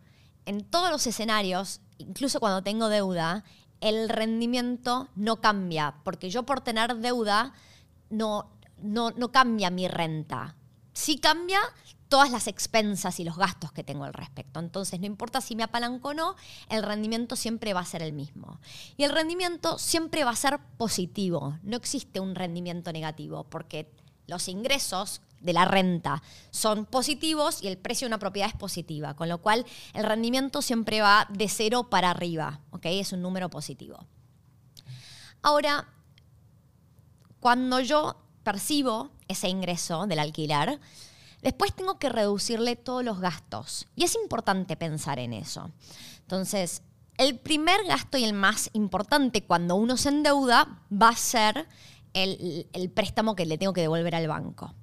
en 0.45 0.63
todos 0.63 0.89
los 0.89 1.05
escenarios, 1.05 1.81
incluso 1.97 2.39
cuando 2.39 2.63
tengo 2.63 2.87
deuda, 2.87 3.43
el 3.81 4.09
rendimiento 4.09 5.09
no 5.15 5.41
cambia, 5.41 5.95
porque 6.03 6.29
yo 6.29 6.43
por 6.43 6.61
tener 6.61 6.95
deuda 6.95 7.53
no, 8.09 8.54
no, 8.81 9.11
no 9.11 9.31
cambia 9.31 9.69
mi 9.69 9.87
renta. 9.87 10.55
Sí 10.93 11.17
cambia 11.17 11.59
todas 12.07 12.31
las 12.31 12.47
expensas 12.47 13.19
y 13.19 13.23
los 13.23 13.37
gastos 13.37 13.71
que 13.71 13.83
tengo 13.83 14.03
al 14.03 14.13
respecto. 14.13 14.59
Entonces, 14.59 14.99
no 14.99 15.05
importa 15.05 15.41
si 15.41 15.55
me 15.55 15.63
apalanco 15.63 16.09
o 16.09 16.13
no, 16.13 16.35
el 16.69 16.83
rendimiento 16.83 17.35
siempre 17.35 17.73
va 17.73 17.81
a 17.81 17.85
ser 17.85 18.01
el 18.01 18.13
mismo. 18.13 18.59
Y 18.95 19.03
el 19.03 19.11
rendimiento 19.11 19.77
siempre 19.77 20.23
va 20.23 20.31
a 20.31 20.35
ser 20.35 20.59
positivo. 20.77 21.57
No 21.63 21.75
existe 21.75 22.19
un 22.19 22.35
rendimiento 22.35 22.91
negativo, 22.93 23.43
porque 23.45 23.91
los 24.27 24.47
ingresos 24.47 25.21
de 25.41 25.53
la 25.53 25.65
renta 25.65 26.23
son 26.49 26.85
positivos 26.85 27.61
y 27.61 27.67
el 27.67 27.77
precio 27.77 28.05
de 28.05 28.09
una 28.09 28.19
propiedad 28.19 28.49
es 28.49 28.55
positiva, 28.55 29.15
con 29.15 29.29
lo 29.29 29.39
cual 29.39 29.65
el 29.93 30.03
rendimiento 30.03 30.61
siempre 30.61 31.01
va 31.01 31.27
de 31.29 31.47
cero 31.49 31.89
para 31.89 32.11
arriba. 32.11 32.61
Es 32.81 33.13
un 33.13 33.21
número 33.21 33.49
positivo. 33.49 34.05
Ahora, 35.41 35.87
cuando 37.39 37.79
yo 37.79 38.24
percibo 38.45 39.11
ese 39.27 39.49
ingreso 39.49 40.07
del 40.07 40.19
alquiler, 40.19 40.79
después 41.41 41.75
tengo 41.75 41.99
que 41.99 42.07
reducirle 42.07 42.77
todos 42.77 43.03
los 43.03 43.19
gastos. 43.19 43.87
Y 43.97 44.05
es 44.05 44.15
importante 44.15 44.77
pensar 44.77 45.19
en 45.19 45.33
eso. 45.33 45.71
Entonces, 46.21 46.81
el 47.17 47.37
primer 47.37 47.83
gasto 47.85 48.17
y 48.17 48.23
el 48.23 48.33
más 48.33 48.69
importante 48.71 49.43
cuando 49.43 49.75
uno 49.75 49.97
se 49.97 50.09
endeuda 50.09 50.81
va 50.89 51.09
a 51.09 51.15
ser 51.15 51.67
el, 52.13 52.67
el 52.71 52.89
préstamo 52.89 53.35
que 53.35 53.45
le 53.45 53.57
tengo 53.57 53.73
que 53.73 53.81
devolver 53.81 54.15
al 54.15 54.27
banco. 54.27 54.73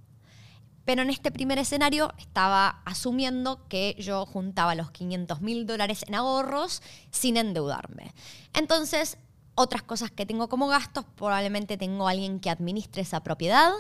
Pero 0.85 1.03
en 1.03 1.11
este 1.11 1.31
primer 1.31 1.59
escenario 1.59 2.13
estaba 2.19 2.83
asumiendo 2.85 3.69
que 3.69 3.95
yo 3.99 4.27
juntaba 4.27 4.75
los 4.75 4.91
500 4.91 5.41
mil 5.41 5.65
dólares 5.65 6.05
en 6.09 6.17
ahorros 6.17 6.83
sin 7.13 7.37
endeudarme. 7.37 8.13
Entonces, 8.53 9.17
otras 9.55 9.83
cosas 9.83 10.11
que 10.11 10.27
tengo 10.27 10.49
como 10.49 10.67
gastos, 10.67 11.05
probablemente 11.17 11.77
tengo 11.77 12.09
alguien 12.09 12.41
que 12.41 12.51
administre 12.51 13.03
esa 13.03 13.23
propiedad, 13.23 13.73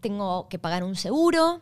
tengo 0.00 0.48
que 0.48 0.58
pagar 0.58 0.84
un 0.84 0.96
seguro, 0.96 1.60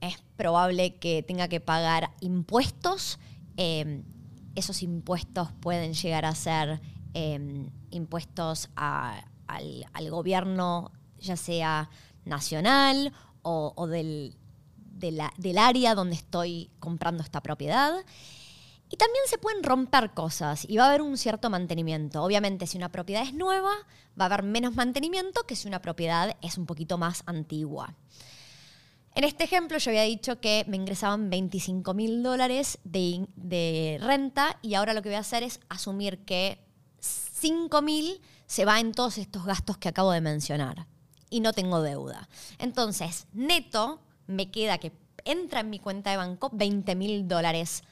es 0.00 0.16
probable 0.36 0.96
que 0.96 1.22
tenga 1.22 1.48
que 1.48 1.60
pagar 1.60 2.12
impuestos. 2.20 3.18
Eh, 3.56 4.02
esos 4.54 4.82
impuestos 4.82 5.52
pueden 5.60 5.92
llegar 5.92 6.24
a 6.24 6.34
ser 6.34 6.80
eh, 7.14 7.68
impuestos 7.90 8.70
al, 8.74 9.24
al 9.92 10.10
gobierno, 10.10 10.90
ya 11.18 11.36
sea 11.36 11.90
nacional 12.24 13.12
o, 13.42 13.86
del, 13.86 14.36
del 14.92 15.58
área 15.58 15.94
donde 15.94 16.16
estoy 16.16 16.70
comprando 16.78 17.22
esta 17.22 17.40
propiedad. 17.42 17.94
Y 18.90 18.96
también 18.96 19.22
se 19.26 19.38
pueden 19.38 19.62
romper 19.62 20.10
cosas 20.10 20.66
y 20.68 20.76
va 20.76 20.84
a 20.84 20.88
haber 20.88 21.00
un 21.00 21.16
cierto 21.16 21.48
mantenimiento. 21.48 22.22
Obviamente, 22.24 22.66
si 22.66 22.76
una 22.76 22.90
propiedad 22.90 23.22
es 23.22 23.32
nueva, 23.32 23.70
va 24.20 24.24
a 24.24 24.26
haber 24.26 24.42
menos 24.42 24.74
mantenimiento 24.74 25.46
que 25.46 25.54
si 25.54 25.68
una 25.68 25.80
propiedad 25.80 26.36
es 26.42 26.58
un 26.58 26.66
poquito 26.66 26.98
más 26.98 27.22
antigua. 27.26 27.94
En 29.14 29.24
este 29.24 29.44
ejemplo 29.44 29.78
yo 29.78 29.90
había 29.90 30.02
dicho 30.02 30.40
que 30.40 30.64
me 30.68 30.76
ingresaban 30.76 31.30
25 31.30 31.94
mil 31.94 32.22
dólares 32.22 32.78
de, 32.84 33.98
renta 34.00 34.58
y 34.62 34.74
ahora 34.74 34.92
lo 34.92 35.02
que 35.02 35.08
voy 35.08 35.16
a 35.16 35.20
hacer 35.20 35.42
es 35.42 35.60
asumir 35.68 36.24
que 36.24 36.58
5 37.00 37.82
mil 37.82 38.20
se 38.46 38.64
va 38.64 38.80
en 38.80 38.92
todos 38.92 39.18
estos 39.18 39.44
gastos 39.44 39.78
que 39.78 39.88
acabo 39.88 40.12
de 40.12 40.20
mencionar 40.20 40.86
y 41.28 41.40
no 41.40 41.52
tengo 41.52 41.80
deuda. 41.82 42.28
Entonces, 42.58 43.26
neto 43.32 44.00
me 44.26 44.50
queda 44.50 44.78
que 44.78 44.92
entra 45.24 45.60
en 45.60 45.70
mi 45.70 45.78
cuenta 45.78 46.10
de 46.10 46.16
banco 46.16 46.50
20 46.52 46.94
mil 46.94 47.28
dólares 47.28 47.82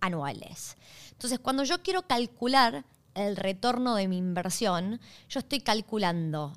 anuales. 0.00 0.76
Entonces, 1.12 1.38
cuando 1.38 1.64
yo 1.64 1.82
quiero 1.82 2.02
calcular 2.02 2.84
el 3.14 3.36
retorno 3.36 3.94
de 3.94 4.08
mi 4.08 4.16
inversión, 4.16 5.00
yo 5.28 5.40
estoy 5.40 5.60
calculando 5.60 6.52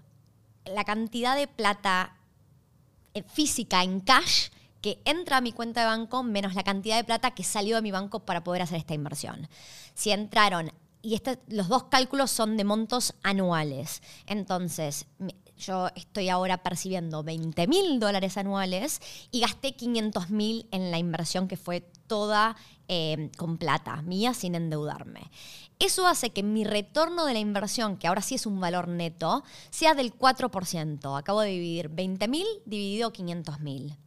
la 0.66 0.84
cantidad 0.84 1.36
de 1.36 1.48
plata 1.48 2.16
eh, 3.14 3.24
física 3.24 3.84
en 3.84 4.00
cash 4.00 4.50
que 4.82 5.02
entra 5.06 5.38
a 5.38 5.42
mi 5.42 5.54
cuenta 5.54 5.82
de 5.82 5.88
banco 5.88 6.24
menos 6.24 6.56
la 6.56 6.64
cantidad 6.64 6.98
de 6.98 7.04
plata 7.04 7.32
que 7.32 7.44
salió 7.44 7.78
de 7.78 7.82
mi 7.82 7.92
banco 7.92 8.20
para 8.20 8.44
poder 8.44 8.62
hacer 8.62 8.78
esta 8.78 8.94
inversión. 8.94 9.48
Si 9.94 10.12
entraron, 10.12 10.72
y 11.02 11.16
este, 11.16 11.40
los 11.48 11.70
dos 11.70 11.86
cálculos 11.86 12.32
son 12.32 12.58
de 12.58 12.64
montos 12.64 13.14
anuales, 13.24 14.02
entonces 14.26 15.06
yo 15.58 15.88
estoy 15.96 16.30
ahora 16.30 16.64
percibiendo 16.64 17.24
20 17.24 17.68
mil 17.68 18.00
dólares 18.00 18.38
anuales 18.38 19.02
y 19.32 19.42
gasté 19.42 19.76
500 19.76 20.30
mil 20.30 20.68
en 20.72 20.92
la 20.92 20.98
inversión 20.98 21.48
que 21.48 21.58
fue 21.58 21.82
toda 22.08 22.56
eh, 22.88 23.30
con 23.38 23.58
plata, 23.58 24.02
mía 24.02 24.34
sin 24.34 24.56
endeudarme. 24.56 25.32
Eso 25.80 26.08
hace 26.08 26.32
que 26.32 26.44
mi 26.44 26.64
retorno 26.64 27.26
de 27.26 27.34
la 27.34 27.40
inversión, 27.40 27.98
que 27.98 28.08
ahora 28.08 28.22
sí 28.22 28.36
es 28.36 28.46
un 28.46 28.60
valor 28.60 28.88
neto, 28.88 29.44
sea 29.70 29.94
del 29.94 30.18
4%. 30.18 31.18
Acabo 31.18 31.42
de 31.42 31.50
dividir 31.50 31.90
20 31.90 32.28
mil 32.28 32.48
dividido 32.66 33.12
500 33.12 33.60
mil. 33.60 33.98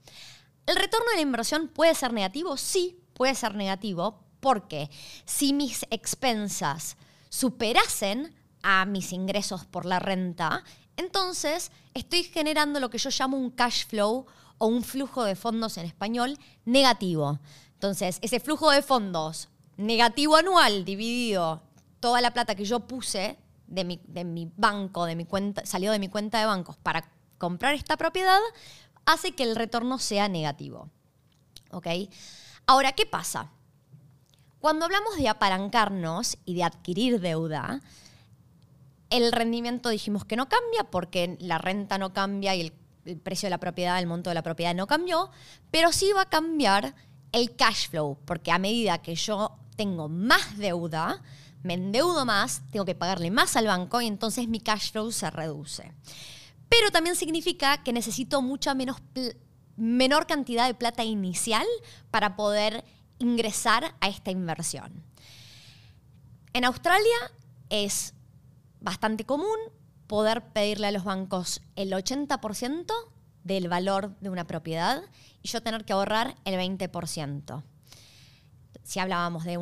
¿El 0.66 0.76
retorno 0.76 1.10
de 1.10 1.16
la 1.16 1.22
inversión 1.22 1.68
puede 1.68 1.94
ser 1.94 2.12
negativo? 2.12 2.56
Sí, 2.56 2.98
puede 3.14 3.34
ser 3.34 3.54
negativo, 3.54 4.24
porque 4.40 4.90
si 5.24 5.52
mis 5.52 5.86
expensas 5.90 6.96
superasen 7.28 8.34
a 8.62 8.84
mis 8.84 9.12
ingresos 9.12 9.64
por 9.64 9.84
la 9.86 9.98
renta, 9.98 10.64
entonces, 10.96 11.70
estoy 11.94 12.24
generando 12.24 12.80
lo 12.80 12.90
que 12.90 12.98
yo 12.98 13.10
llamo 13.10 13.36
un 13.36 13.50
cash 13.50 13.86
flow 13.86 14.26
o 14.58 14.66
un 14.66 14.82
flujo 14.82 15.24
de 15.24 15.36
fondos 15.36 15.76
en 15.76 15.86
español 15.86 16.38
negativo. 16.64 17.38
Entonces, 17.74 18.18
ese 18.22 18.40
flujo 18.40 18.70
de 18.70 18.82
fondos 18.82 19.48
negativo 19.76 20.36
anual 20.36 20.84
dividido 20.84 21.62
toda 22.00 22.20
la 22.20 22.32
plata 22.32 22.54
que 22.54 22.64
yo 22.64 22.80
puse 22.80 23.38
de 23.66 23.84
mi, 23.84 24.52
banco, 24.56 25.04
de 25.04 25.16
mi 25.16 25.24
cuenta, 25.24 25.66
salió 25.66 25.92
de 25.92 25.98
mi 25.98 26.08
cuenta 26.08 26.38
de 26.38 26.46
bancos 26.46 26.76
para 26.76 27.10
comprar 27.36 27.74
esta 27.74 27.96
propiedad, 27.96 28.38
hace 29.04 29.32
que 29.32 29.42
el 29.42 29.56
retorno 29.56 29.98
sea 29.98 30.28
negativo. 30.28 30.88
¿Ok? 31.72 31.86
Ahora, 32.66 32.92
¿qué 32.92 33.06
pasa? 33.06 33.50
Cuando 34.60 34.84
hablamos 34.84 35.16
de 35.16 35.28
apalancarnos 35.28 36.38
y 36.44 36.54
de 36.54 36.64
adquirir 36.64 37.20
deuda, 37.20 37.80
el 39.16 39.32
rendimiento 39.32 39.88
dijimos 39.88 40.24
que 40.24 40.36
no 40.36 40.48
cambia 40.48 40.84
porque 40.90 41.36
la 41.40 41.58
renta 41.58 41.98
no 41.98 42.12
cambia 42.12 42.54
y 42.54 42.60
el, 42.60 43.18
precio 43.22 43.46
de 43.46 43.50
la 43.50 43.58
propiedad, 43.58 43.98
el 43.98 44.06
monto 44.06 44.30
de 44.30 44.34
la 44.34 44.42
propiedad 44.42 44.74
no 44.74 44.86
cambió, 44.86 45.30
pero 45.70 45.92
sí 45.92 46.10
va 46.12 46.22
a 46.22 46.28
cambiar 46.28 46.94
el 47.30 47.54
cash 47.54 47.88
flow, 47.88 48.18
porque 48.24 48.50
a 48.50 48.58
medida 48.58 48.98
que 48.98 49.14
yo 49.14 49.58
tengo 49.76 50.08
más 50.08 50.58
deuda, 50.58 51.22
me 51.62 51.74
endeudo 51.74 52.24
más, 52.24 52.62
tengo 52.72 52.84
que 52.84 52.94
pagarle 52.96 53.30
más 53.30 53.56
al 53.56 53.66
banco 53.66 54.00
y 54.00 54.06
entonces 54.06 54.48
mi 54.48 54.58
cash 54.60 54.90
flow 54.90 55.12
se 55.12 55.30
reduce. 55.30 55.92
Pero 56.68 56.90
también 56.90 57.14
significa 57.14 57.82
que 57.84 57.92
necesito 57.92 58.42
mucha 58.42 58.74
menos 58.74 58.96
menor 59.76 60.26
cantidad 60.26 60.66
de 60.66 60.74
plata 60.74 61.04
inicial 61.04 61.66
para 62.10 62.34
poder 62.34 62.84
ingresar 63.18 63.94
a 64.00 64.08
esta 64.08 64.30
inversión. 64.30 65.04
En 66.52 66.64
Australia 66.64 67.32
es 67.68 68.14
bastante 68.80 69.24
común 69.24 69.56
poder 70.06 70.52
pedirle 70.52 70.88
a 70.88 70.92
los 70.92 71.04
bancos 71.04 71.62
el 71.74 71.92
80% 71.92 72.92
del 73.44 73.68
valor 73.68 74.16
de 74.20 74.30
una 74.30 74.46
propiedad 74.46 75.02
y 75.42 75.48
yo 75.48 75.62
tener 75.62 75.84
que 75.84 75.92
ahorrar 75.92 76.36
el 76.44 76.54
20%. 76.54 77.62
si 78.82 79.00
hablábamos 79.00 79.44
de, 79.44 79.58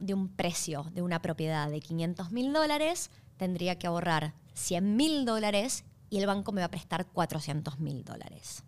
de 0.00 0.14
un 0.14 0.28
precio 0.28 0.86
de 0.92 1.02
una 1.02 1.20
propiedad 1.22 1.70
de 1.70 1.80
500 1.80 2.32
mil 2.32 2.52
dólares, 2.52 3.10
tendría 3.36 3.78
que 3.78 3.86
ahorrar 3.86 4.34
100 4.54 4.96
mil 4.96 5.24
dólares 5.24 5.84
y 6.10 6.18
el 6.18 6.26
banco 6.26 6.52
me 6.52 6.60
va 6.60 6.66
a 6.66 6.70
prestar 6.70 7.06
400 7.06 7.78
mil 7.80 8.04
dólares. 8.04 8.62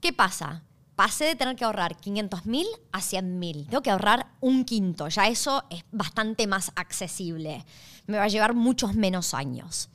¿Qué 0.00 0.12
pasa? 0.12 0.62
Pasé 0.98 1.26
de 1.26 1.36
tener 1.36 1.54
que 1.54 1.64
ahorrar 1.64 1.96
500 1.96 2.46
mil 2.46 2.66
a 2.90 3.00
100 3.00 3.38
mil. 3.38 3.68
Tengo 3.68 3.84
que 3.84 3.90
ahorrar 3.92 4.32
un 4.40 4.64
quinto. 4.64 5.06
Ya 5.06 5.28
eso 5.28 5.62
es 5.70 5.84
bastante 5.92 6.48
más 6.48 6.72
accesible. 6.74 7.64
Me 8.08 8.18
va 8.18 8.24
a 8.24 8.28
llevar 8.28 8.52
muchos 8.52 8.96
menos 8.96 9.32
años. 9.32 9.90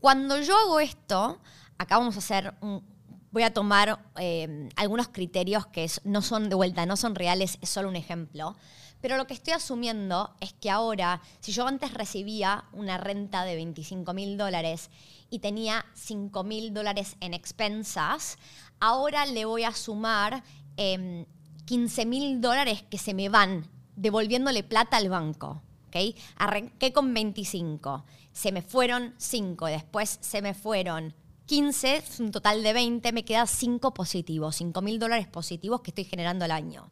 Cuando 0.00 0.40
yo 0.40 0.56
hago 0.56 0.80
esto, 0.80 1.38
acá 1.76 1.98
vamos 1.98 2.16
a 2.16 2.20
hacer 2.20 2.54
voy 3.30 3.42
a 3.42 3.52
tomar 3.52 4.00
eh, 4.16 4.70
algunos 4.76 5.08
criterios 5.08 5.66
que 5.66 5.90
no 6.04 6.22
son 6.22 6.48
de 6.48 6.54
vuelta, 6.54 6.86
no 6.86 6.96
son 6.96 7.14
reales, 7.14 7.58
es 7.60 7.68
solo 7.68 7.90
un 7.90 7.96
ejemplo. 7.96 8.56
Pero 9.04 9.18
lo 9.18 9.26
que 9.26 9.34
estoy 9.34 9.52
asumiendo 9.52 10.34
es 10.40 10.54
que 10.54 10.70
ahora, 10.70 11.20
si 11.40 11.52
yo 11.52 11.66
antes 11.66 11.92
recibía 11.92 12.64
una 12.72 12.96
renta 12.96 13.44
de 13.44 13.54
25 13.54 14.14
mil 14.14 14.38
dólares 14.38 14.88
y 15.28 15.40
tenía 15.40 15.84
5 15.92 16.42
mil 16.42 16.72
dólares 16.72 17.16
en 17.20 17.34
expensas, 17.34 18.38
ahora 18.80 19.26
le 19.26 19.44
voy 19.44 19.64
a 19.64 19.72
sumar 19.72 20.42
15 20.76 21.26
em, 22.02 22.08
mil 22.08 22.40
dólares 22.40 22.82
que 22.88 22.96
se 22.96 23.12
me 23.12 23.28
van 23.28 23.68
devolviéndole 23.94 24.62
plata 24.62 24.96
al 24.96 25.10
banco. 25.10 25.60
¿okay? 25.88 26.16
Arranqué 26.36 26.94
con 26.94 27.12
25, 27.12 28.06
se 28.32 28.52
me 28.52 28.62
fueron 28.62 29.14
5, 29.18 29.66
después 29.66 30.16
se 30.22 30.40
me 30.40 30.54
fueron 30.54 31.14
15, 31.44 31.96
es 31.96 32.20
un 32.20 32.30
total 32.30 32.62
de 32.62 32.72
20, 32.72 33.12
me 33.12 33.26
queda 33.26 33.46
5 33.46 33.92
positivos, 33.92 34.56
5 34.56 34.80
mil 34.80 34.98
dólares 34.98 35.28
positivos 35.28 35.82
que 35.82 35.90
estoy 35.90 36.04
generando 36.04 36.46
al 36.46 36.52
año. 36.52 36.90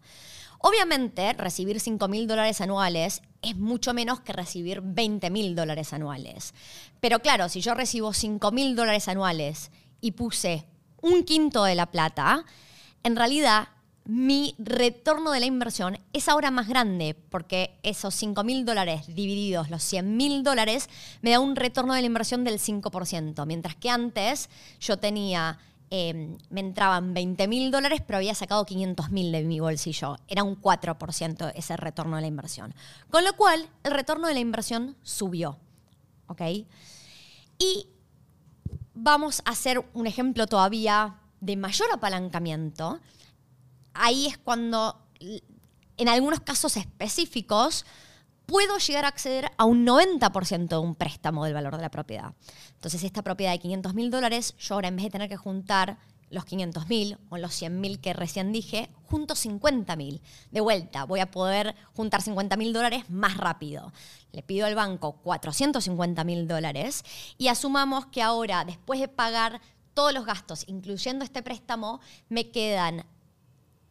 Obviamente, 0.64 1.32
recibir 1.32 1.80
5 1.80 2.06
mil 2.06 2.28
dólares 2.28 2.60
anuales 2.60 3.22
es 3.42 3.56
mucho 3.56 3.92
menos 3.94 4.20
que 4.20 4.32
recibir 4.32 4.80
20 4.80 5.28
mil 5.30 5.56
dólares 5.56 5.92
anuales. 5.92 6.54
Pero 7.00 7.18
claro, 7.18 7.48
si 7.48 7.60
yo 7.60 7.74
recibo 7.74 8.12
5 8.12 8.52
mil 8.52 8.76
dólares 8.76 9.08
anuales 9.08 9.72
y 10.00 10.12
puse 10.12 10.64
un 11.00 11.24
quinto 11.24 11.64
de 11.64 11.74
la 11.74 11.90
plata, 11.90 12.44
en 13.02 13.16
realidad 13.16 13.70
mi 14.04 14.54
retorno 14.58 15.32
de 15.32 15.40
la 15.40 15.46
inversión 15.46 15.98
es 16.12 16.28
ahora 16.28 16.52
más 16.52 16.68
grande 16.68 17.16
porque 17.30 17.78
esos 17.82 18.14
5 18.14 18.44
mil 18.44 18.64
dólares 18.64 19.06
divididos 19.08 19.68
los 19.70 19.82
100 19.82 20.16
mil 20.16 20.42
dólares 20.42 20.88
me 21.22 21.30
da 21.30 21.40
un 21.40 21.56
retorno 21.56 21.94
de 21.94 22.02
la 22.02 22.06
inversión 22.06 22.44
del 22.44 22.60
5%, 22.60 23.46
mientras 23.46 23.74
que 23.76 23.90
antes 23.90 24.48
yo 24.80 24.98
tenía 24.98 25.58
Em, 25.94 26.38
me 26.48 26.60
entraban 26.60 27.12
20 27.12 27.46
mil 27.48 27.70
dólares, 27.70 28.00
pero 28.06 28.16
había 28.16 28.34
sacado 28.34 28.64
500 28.64 29.10
mil 29.10 29.30
de 29.30 29.42
mi 29.42 29.60
bolsillo. 29.60 30.16
Era 30.26 30.42
un 30.42 30.58
4% 30.58 31.52
ese 31.54 31.76
retorno 31.76 32.16
de 32.16 32.22
la 32.22 32.28
inversión. 32.28 32.74
Con 33.10 33.26
lo 33.26 33.36
cual, 33.36 33.68
el 33.84 33.92
retorno 33.92 34.26
de 34.26 34.32
la 34.32 34.40
inversión 34.40 34.96
subió. 35.02 35.58
¿Ok? 36.28 36.40
Y 37.58 37.88
vamos 38.94 39.42
a 39.44 39.50
hacer 39.50 39.84
un 39.92 40.06
ejemplo 40.06 40.46
todavía 40.46 41.18
de 41.42 41.58
mayor 41.58 41.88
apalancamiento. 41.92 42.98
Ahí 43.92 44.28
es 44.28 44.38
cuando, 44.38 44.98
en 45.20 46.08
algunos 46.08 46.40
casos 46.40 46.78
específicos, 46.78 47.84
puedo 48.52 48.76
llegar 48.76 49.06
a 49.06 49.08
acceder 49.08 49.50
a 49.56 49.64
un 49.64 49.86
90% 49.86 50.68
de 50.68 50.76
un 50.76 50.94
préstamo 50.94 51.42
del 51.46 51.54
valor 51.54 51.74
de 51.76 51.80
la 51.80 51.90
propiedad. 51.90 52.34
Entonces, 52.74 53.02
esta 53.02 53.22
propiedad 53.22 53.52
de 53.52 53.58
500 53.58 53.94
mil 53.94 54.10
dólares, 54.10 54.54
yo 54.58 54.74
ahora 54.74 54.88
en 54.88 54.96
vez 54.96 55.04
de 55.04 55.10
tener 55.10 55.30
que 55.30 55.38
juntar 55.38 55.96
los 56.28 56.44
500 56.44 56.86
mil 56.90 57.16
o 57.30 57.38
los 57.38 57.54
100 57.54 57.80
mil 57.80 57.98
que 57.98 58.12
recién 58.12 58.52
dije, 58.52 58.90
junto 59.04 59.36
50 59.36 59.96
mil. 59.96 60.20
De 60.50 60.60
vuelta, 60.60 61.04
voy 61.04 61.20
a 61.20 61.30
poder 61.30 61.74
juntar 61.94 62.20
50 62.20 62.58
mil 62.58 62.74
dólares 62.74 63.08
más 63.08 63.38
rápido. 63.38 63.90
Le 64.32 64.42
pido 64.42 64.66
al 64.66 64.74
banco 64.74 65.12
450 65.22 66.22
mil 66.24 66.46
dólares 66.46 67.06
y 67.38 67.48
asumamos 67.48 68.04
que 68.04 68.20
ahora, 68.20 68.66
después 68.66 69.00
de 69.00 69.08
pagar 69.08 69.62
todos 69.94 70.12
los 70.12 70.26
gastos, 70.26 70.64
incluyendo 70.68 71.24
este 71.24 71.42
préstamo, 71.42 72.00
me 72.28 72.50
quedan 72.50 73.06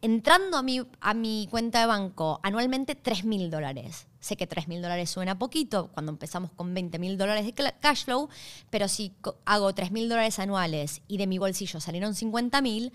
entrando 0.02 0.58
a 0.58 0.62
mi, 0.62 0.80
a 1.00 1.14
mi 1.14 1.48
cuenta 1.50 1.80
de 1.80 1.86
banco 1.86 2.40
anualmente 2.42 2.94
3 2.94 3.24
mil 3.24 3.50
dólares. 3.50 4.08
Sé 4.20 4.36
que 4.36 4.46
3 4.46 4.68
mil 4.68 4.82
dólares 4.82 5.10
suena 5.10 5.38
poquito 5.38 5.90
cuando 5.94 6.12
empezamos 6.12 6.50
con 6.52 6.74
20 6.74 6.98
mil 6.98 7.16
dólares 7.16 7.46
de 7.46 7.54
cash 7.54 8.04
flow, 8.04 8.28
pero 8.68 8.88
si 8.88 9.14
hago 9.44 9.72
3 9.72 9.90
mil 9.92 10.08
dólares 10.08 10.38
anuales 10.38 11.02
y 11.08 11.16
de 11.16 11.26
mi 11.26 11.38
bolsillo 11.38 11.80
salieron 11.80 12.14
50 12.14 12.60
mil, 12.62 12.92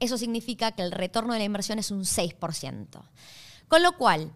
eso 0.00 0.18
significa 0.18 0.72
que 0.72 0.82
el 0.82 0.92
retorno 0.92 1.34
de 1.34 1.38
la 1.38 1.44
inversión 1.44 1.78
es 1.78 1.90
un 1.90 2.00
6%. 2.00 3.02
Con 3.68 3.82
lo 3.82 3.96
cual, 3.96 4.32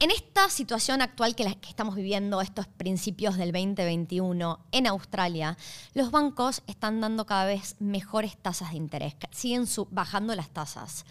en 0.00 0.10
esta 0.10 0.48
situación 0.48 1.02
actual 1.02 1.36
que, 1.36 1.44
estamos 1.68 1.94
viviendo, 1.94 2.40
estos 2.40 2.66
principios 2.66 3.36
del 3.36 3.52
2021 3.52 4.58
en 4.72 4.86
Australia, 4.86 5.58
los 5.92 6.10
bancos 6.10 6.62
están 6.66 7.02
dando 7.02 7.26
cada 7.26 7.44
vez 7.44 7.76
mejores 7.80 8.38
tasas 8.38 8.70
de 8.70 8.78
interés, 8.78 9.14
siguen 9.30 9.66
bajando 9.90 10.34
las 10.34 10.48
tasas. 10.48 11.04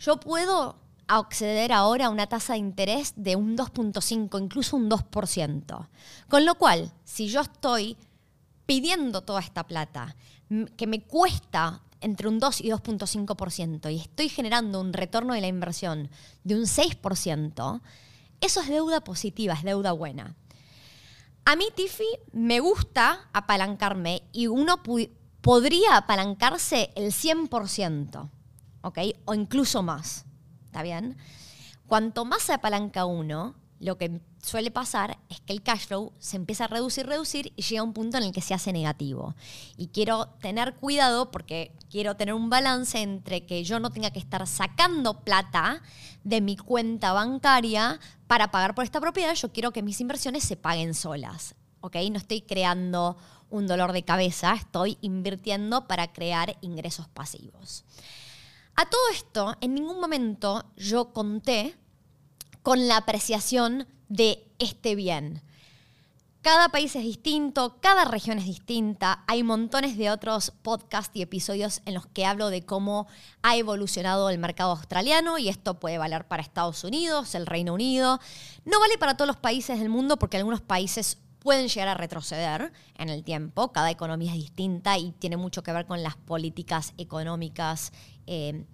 Yo 0.00 0.18
puedo 0.18 0.76
acceder 1.06 1.70
ahora 1.70 2.06
a 2.06 2.10
una 2.10 2.26
tasa 2.26 2.54
de 2.54 2.60
interés 2.60 3.12
de 3.14 3.36
un 3.36 3.58
2.5, 3.58 4.42
incluso 4.42 4.76
un 4.76 4.88
2%. 4.88 5.88
Con 6.30 6.46
lo 6.46 6.54
cual, 6.54 6.90
si 7.04 7.28
yo 7.28 7.42
estoy 7.42 7.98
pidiendo 8.64 9.20
toda 9.20 9.40
esta 9.40 9.66
plata, 9.66 10.16
que 10.78 10.86
me 10.86 11.02
cuesta 11.02 11.82
entre 12.00 12.28
un 12.28 12.38
2 12.38 12.60
y 12.60 12.70
2.5% 12.70 13.92
y 13.92 14.00
estoy 14.00 14.28
generando 14.28 14.80
un 14.80 14.92
retorno 14.92 15.34
de 15.34 15.40
la 15.40 15.46
inversión 15.46 16.10
de 16.44 16.54
un 16.54 16.62
6%, 16.62 17.80
eso 18.40 18.60
es 18.60 18.68
deuda 18.68 19.00
positiva, 19.00 19.54
es 19.54 19.64
deuda 19.64 19.92
buena. 19.92 20.36
A 21.44 21.56
mí, 21.56 21.64
Tiffy, 21.74 22.06
me 22.32 22.60
gusta 22.60 23.28
apalancarme 23.32 24.22
y 24.32 24.48
uno 24.48 24.82
podría 25.40 25.96
apalancarse 25.96 26.90
el 26.94 27.12
100%, 27.12 28.30
¿ok? 28.82 28.98
O 29.24 29.34
incluso 29.34 29.82
más, 29.82 30.26
¿está 30.66 30.82
bien? 30.82 31.16
Cuanto 31.86 32.26
más 32.26 32.42
se 32.42 32.52
apalanca 32.52 33.06
uno, 33.06 33.54
lo 33.80 33.96
que 33.96 34.20
suele 34.42 34.70
pasar 34.70 35.18
es 35.28 35.40
que 35.40 35.52
el 35.52 35.62
cash 35.62 35.86
flow 35.86 36.12
se 36.18 36.36
empieza 36.36 36.64
a 36.64 36.68
reducir, 36.68 37.06
reducir 37.06 37.52
y 37.56 37.62
llega 37.62 37.80
a 37.80 37.84
un 37.84 37.92
punto 37.92 38.18
en 38.18 38.24
el 38.24 38.32
que 38.32 38.40
se 38.40 38.54
hace 38.54 38.72
negativo. 38.72 39.34
Y 39.76 39.88
quiero 39.88 40.28
tener 40.40 40.74
cuidado 40.74 41.30
porque 41.30 41.72
quiero 41.90 42.16
tener 42.16 42.34
un 42.34 42.50
balance 42.50 43.00
entre 43.00 43.46
que 43.46 43.64
yo 43.64 43.80
no 43.80 43.90
tenga 43.90 44.10
que 44.10 44.18
estar 44.18 44.46
sacando 44.46 45.20
plata 45.20 45.82
de 46.24 46.40
mi 46.40 46.56
cuenta 46.56 47.12
bancaria 47.12 48.00
para 48.26 48.50
pagar 48.50 48.74
por 48.74 48.84
esta 48.84 49.00
propiedad. 49.00 49.34
Yo 49.34 49.52
quiero 49.52 49.72
que 49.72 49.82
mis 49.82 50.00
inversiones 50.00 50.44
se 50.44 50.56
paguen 50.56 50.94
solas. 50.94 51.54
¿ok? 51.80 51.96
No 52.10 52.18
estoy 52.18 52.42
creando 52.42 53.16
un 53.50 53.66
dolor 53.66 53.92
de 53.92 54.04
cabeza, 54.04 54.54
estoy 54.54 54.98
invirtiendo 55.00 55.86
para 55.86 56.12
crear 56.12 56.56
ingresos 56.60 57.08
pasivos. 57.08 57.84
A 58.76 58.88
todo 58.88 59.00
esto, 59.12 59.56
en 59.60 59.74
ningún 59.74 60.00
momento 60.00 60.64
yo 60.76 61.12
conté 61.12 61.76
con 62.62 62.86
la 62.88 62.98
apreciación 62.98 63.88
de 64.08 64.46
este 64.58 64.94
bien. 64.94 65.42
Cada 66.40 66.68
país 66.68 66.94
es 66.94 67.02
distinto, 67.02 67.78
cada 67.80 68.04
región 68.04 68.38
es 68.38 68.44
distinta. 68.44 69.24
Hay 69.26 69.42
montones 69.42 69.98
de 69.98 70.10
otros 70.10 70.52
podcasts 70.62 71.10
y 71.14 71.22
episodios 71.22 71.82
en 71.84 71.94
los 71.94 72.06
que 72.06 72.24
hablo 72.24 72.48
de 72.48 72.62
cómo 72.62 73.08
ha 73.42 73.56
evolucionado 73.56 74.30
el 74.30 74.38
mercado 74.38 74.70
australiano 74.70 75.38
y 75.38 75.48
esto 75.48 75.80
puede 75.80 75.98
valer 75.98 76.26
para 76.26 76.42
Estados 76.42 76.84
Unidos, 76.84 77.34
el 77.34 77.44
Reino 77.44 77.74
Unido. 77.74 78.20
No 78.64 78.78
vale 78.80 78.96
para 78.98 79.16
todos 79.16 79.26
los 79.26 79.36
países 79.36 79.80
del 79.80 79.88
mundo 79.88 80.16
porque 80.16 80.36
algunos 80.36 80.60
países 80.60 81.18
pueden 81.40 81.68
llegar 81.68 81.88
a 81.88 81.94
retroceder 81.94 82.72
en 82.96 83.08
el 83.08 83.24
tiempo. 83.24 83.72
Cada 83.72 83.90
economía 83.90 84.32
es 84.32 84.38
distinta 84.38 84.96
y 84.96 85.10
tiene 85.12 85.36
mucho 85.36 85.62
que 85.62 85.72
ver 85.72 85.86
con 85.86 86.02
las 86.02 86.16
políticas 86.16 86.94
económicas 86.98 87.92
eh, 88.26 88.64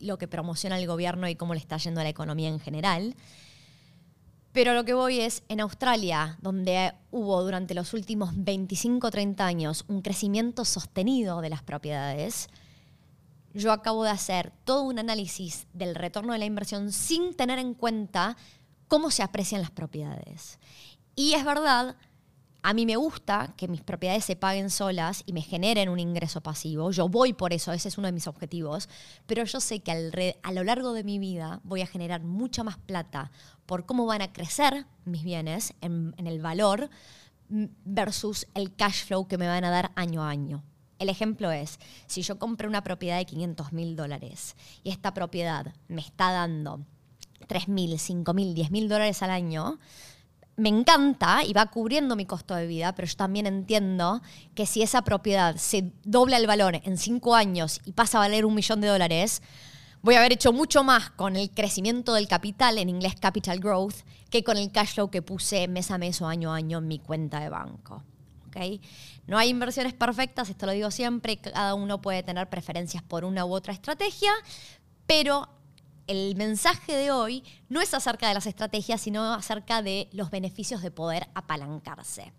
lo 0.00 0.16
que 0.16 0.28
promociona 0.28 0.78
el 0.78 0.86
gobierno 0.86 1.28
y 1.28 1.34
cómo 1.34 1.54
le 1.54 1.60
está 1.60 1.76
yendo 1.76 2.00
a 2.00 2.04
la 2.04 2.10
economía 2.10 2.48
en 2.48 2.60
general. 2.60 3.16
Pero 4.52 4.74
lo 4.74 4.84
que 4.84 4.92
voy 4.92 5.20
es, 5.20 5.42
en 5.48 5.60
Australia, 5.60 6.36
donde 6.42 6.92
hubo 7.10 7.42
durante 7.42 7.74
los 7.74 7.94
últimos 7.94 8.32
25 8.34 9.06
o 9.06 9.10
30 9.10 9.46
años 9.46 9.84
un 9.88 10.02
crecimiento 10.02 10.66
sostenido 10.66 11.40
de 11.40 11.48
las 11.48 11.62
propiedades, 11.62 12.48
yo 13.54 13.72
acabo 13.72 14.04
de 14.04 14.10
hacer 14.10 14.52
todo 14.64 14.82
un 14.82 14.98
análisis 14.98 15.66
del 15.72 15.94
retorno 15.94 16.34
de 16.34 16.38
la 16.38 16.44
inversión 16.44 16.92
sin 16.92 17.34
tener 17.34 17.58
en 17.58 17.74
cuenta 17.74 18.36
cómo 18.88 19.10
se 19.10 19.22
aprecian 19.22 19.62
las 19.62 19.70
propiedades. 19.70 20.58
Y 21.14 21.32
es 21.32 21.44
verdad 21.44 21.96
a 22.64 22.74
mí 22.74 22.86
me 22.86 22.96
gusta 22.96 23.54
que 23.56 23.66
mis 23.66 23.82
propiedades 23.82 24.24
se 24.24 24.36
paguen 24.36 24.70
solas 24.70 25.24
y 25.26 25.32
me 25.32 25.42
generen 25.42 25.88
un 25.88 25.98
ingreso 25.98 26.40
pasivo. 26.40 26.92
Yo 26.92 27.08
voy 27.08 27.32
por 27.32 27.52
eso, 27.52 27.72
ese 27.72 27.88
es 27.88 27.98
uno 27.98 28.06
de 28.06 28.12
mis 28.12 28.28
objetivos. 28.28 28.88
Pero 29.26 29.44
yo 29.44 29.60
sé 29.60 29.80
que 29.80 30.36
a 30.40 30.52
lo 30.52 30.62
largo 30.62 30.92
de 30.92 31.02
mi 31.02 31.18
vida 31.18 31.60
voy 31.64 31.82
a 31.82 31.86
generar 31.86 32.22
mucha 32.22 32.62
más 32.62 32.78
plata 32.78 33.32
por 33.66 33.84
cómo 33.84 34.06
van 34.06 34.22
a 34.22 34.32
crecer 34.32 34.86
mis 35.04 35.24
bienes 35.24 35.74
en, 35.80 36.14
el 36.18 36.40
valor 36.40 36.88
versus 37.48 38.46
el 38.54 38.74
cash 38.74 39.06
flow 39.06 39.26
que 39.26 39.38
me 39.38 39.48
van 39.48 39.64
a 39.64 39.70
dar 39.70 39.90
año 39.96 40.22
a 40.22 40.30
año. 40.30 40.62
El 41.00 41.08
ejemplo 41.08 41.50
es, 41.50 41.80
si 42.06 42.22
yo 42.22 42.38
compré 42.38 42.68
una 42.68 42.84
propiedad 42.84 43.18
de 43.18 43.26
500 43.26 43.72
mil 43.72 43.96
dólares 43.96 44.54
y 44.84 44.90
esta 44.90 45.12
propiedad 45.14 45.74
me 45.88 46.00
está 46.00 46.30
dando 46.30 46.86
3 47.48 47.66
mil, 47.66 47.98
5 47.98 48.32
mil, 48.34 48.54
10 48.54 48.70
mil 48.70 48.88
dólares 48.88 49.20
al 49.24 49.30
año, 49.30 49.80
me 50.56 50.68
encanta 50.68 51.42
y 51.44 51.52
va 51.52 51.66
cubriendo 51.66 52.14
mi 52.14 52.26
costo 52.26 52.54
de 52.54 52.66
vida, 52.66 52.94
pero 52.94 53.08
yo 53.08 53.16
también 53.16 53.46
entiendo 53.46 54.20
que 54.54 54.66
si 54.66 54.82
esa 54.82 55.02
propiedad 55.02 55.56
se 55.56 55.92
dobla 56.04 56.36
el 56.36 56.46
valor 56.46 56.80
en 56.84 56.98
5 56.98 57.34
años 57.34 57.80
y 57.84 57.92
pasa 57.92 58.18
a 58.18 58.20
valer 58.20 58.44
un 58.44 58.54
millón 58.54 58.80
de 58.80 58.88
dólares, 58.88 59.42
voy 60.02 60.16
a 60.16 60.18
haber 60.18 60.32
hecho 60.32 60.52
mucho 60.52 60.84
más 60.84 61.10
con 61.10 61.36
el 61.36 61.50
crecimiento 61.50 62.14
del 62.14 62.28
capital, 62.28 62.78
en 62.78 62.88
inglés 62.88 63.14
capital 63.18 63.60
growth, 63.60 63.96
que 64.30 64.44
con 64.44 64.56
el 64.56 64.70
cash 64.70 64.94
flow 64.94 65.10
que 65.10 65.22
puse 65.22 65.68
mes 65.68 65.90
a 65.90 65.98
mes 65.98 66.20
o 66.20 66.26
año 66.26 66.52
a 66.52 66.56
año 66.56 66.78
en 66.78 66.88
mi 66.88 66.98
cuenta 66.98 67.40
de 67.40 67.48
banco. 67.48 68.02
No 69.26 69.38
hay 69.38 69.48
inversiones 69.48 69.94
perfectas, 69.94 70.50
esto 70.50 70.66
lo 70.66 70.72
digo 70.72 70.90
siempre, 70.90 71.38
cada 71.38 71.74
uno 71.74 72.02
puede 72.02 72.22
tener 72.22 72.50
preferencias 72.50 73.02
por 73.02 73.24
una 73.24 73.46
u 73.46 73.54
otra 73.54 73.72
estrategia, 73.72 74.30
pero 75.06 75.48
el 76.06 76.34
mensaje 76.36 76.96
de 76.96 77.10
hoy 77.10 77.44
no 77.68 77.80
es 77.80 77.94
acerca 77.94 78.28
de 78.28 78.34
las 78.34 78.46
estrategias, 78.46 79.00
sino 79.00 79.32
acerca 79.32 79.82
de 79.82 80.08
los 80.12 80.30
beneficios 80.30 80.82
de 80.82 80.90
poder 80.90 81.28
apalancarse. 81.34 82.32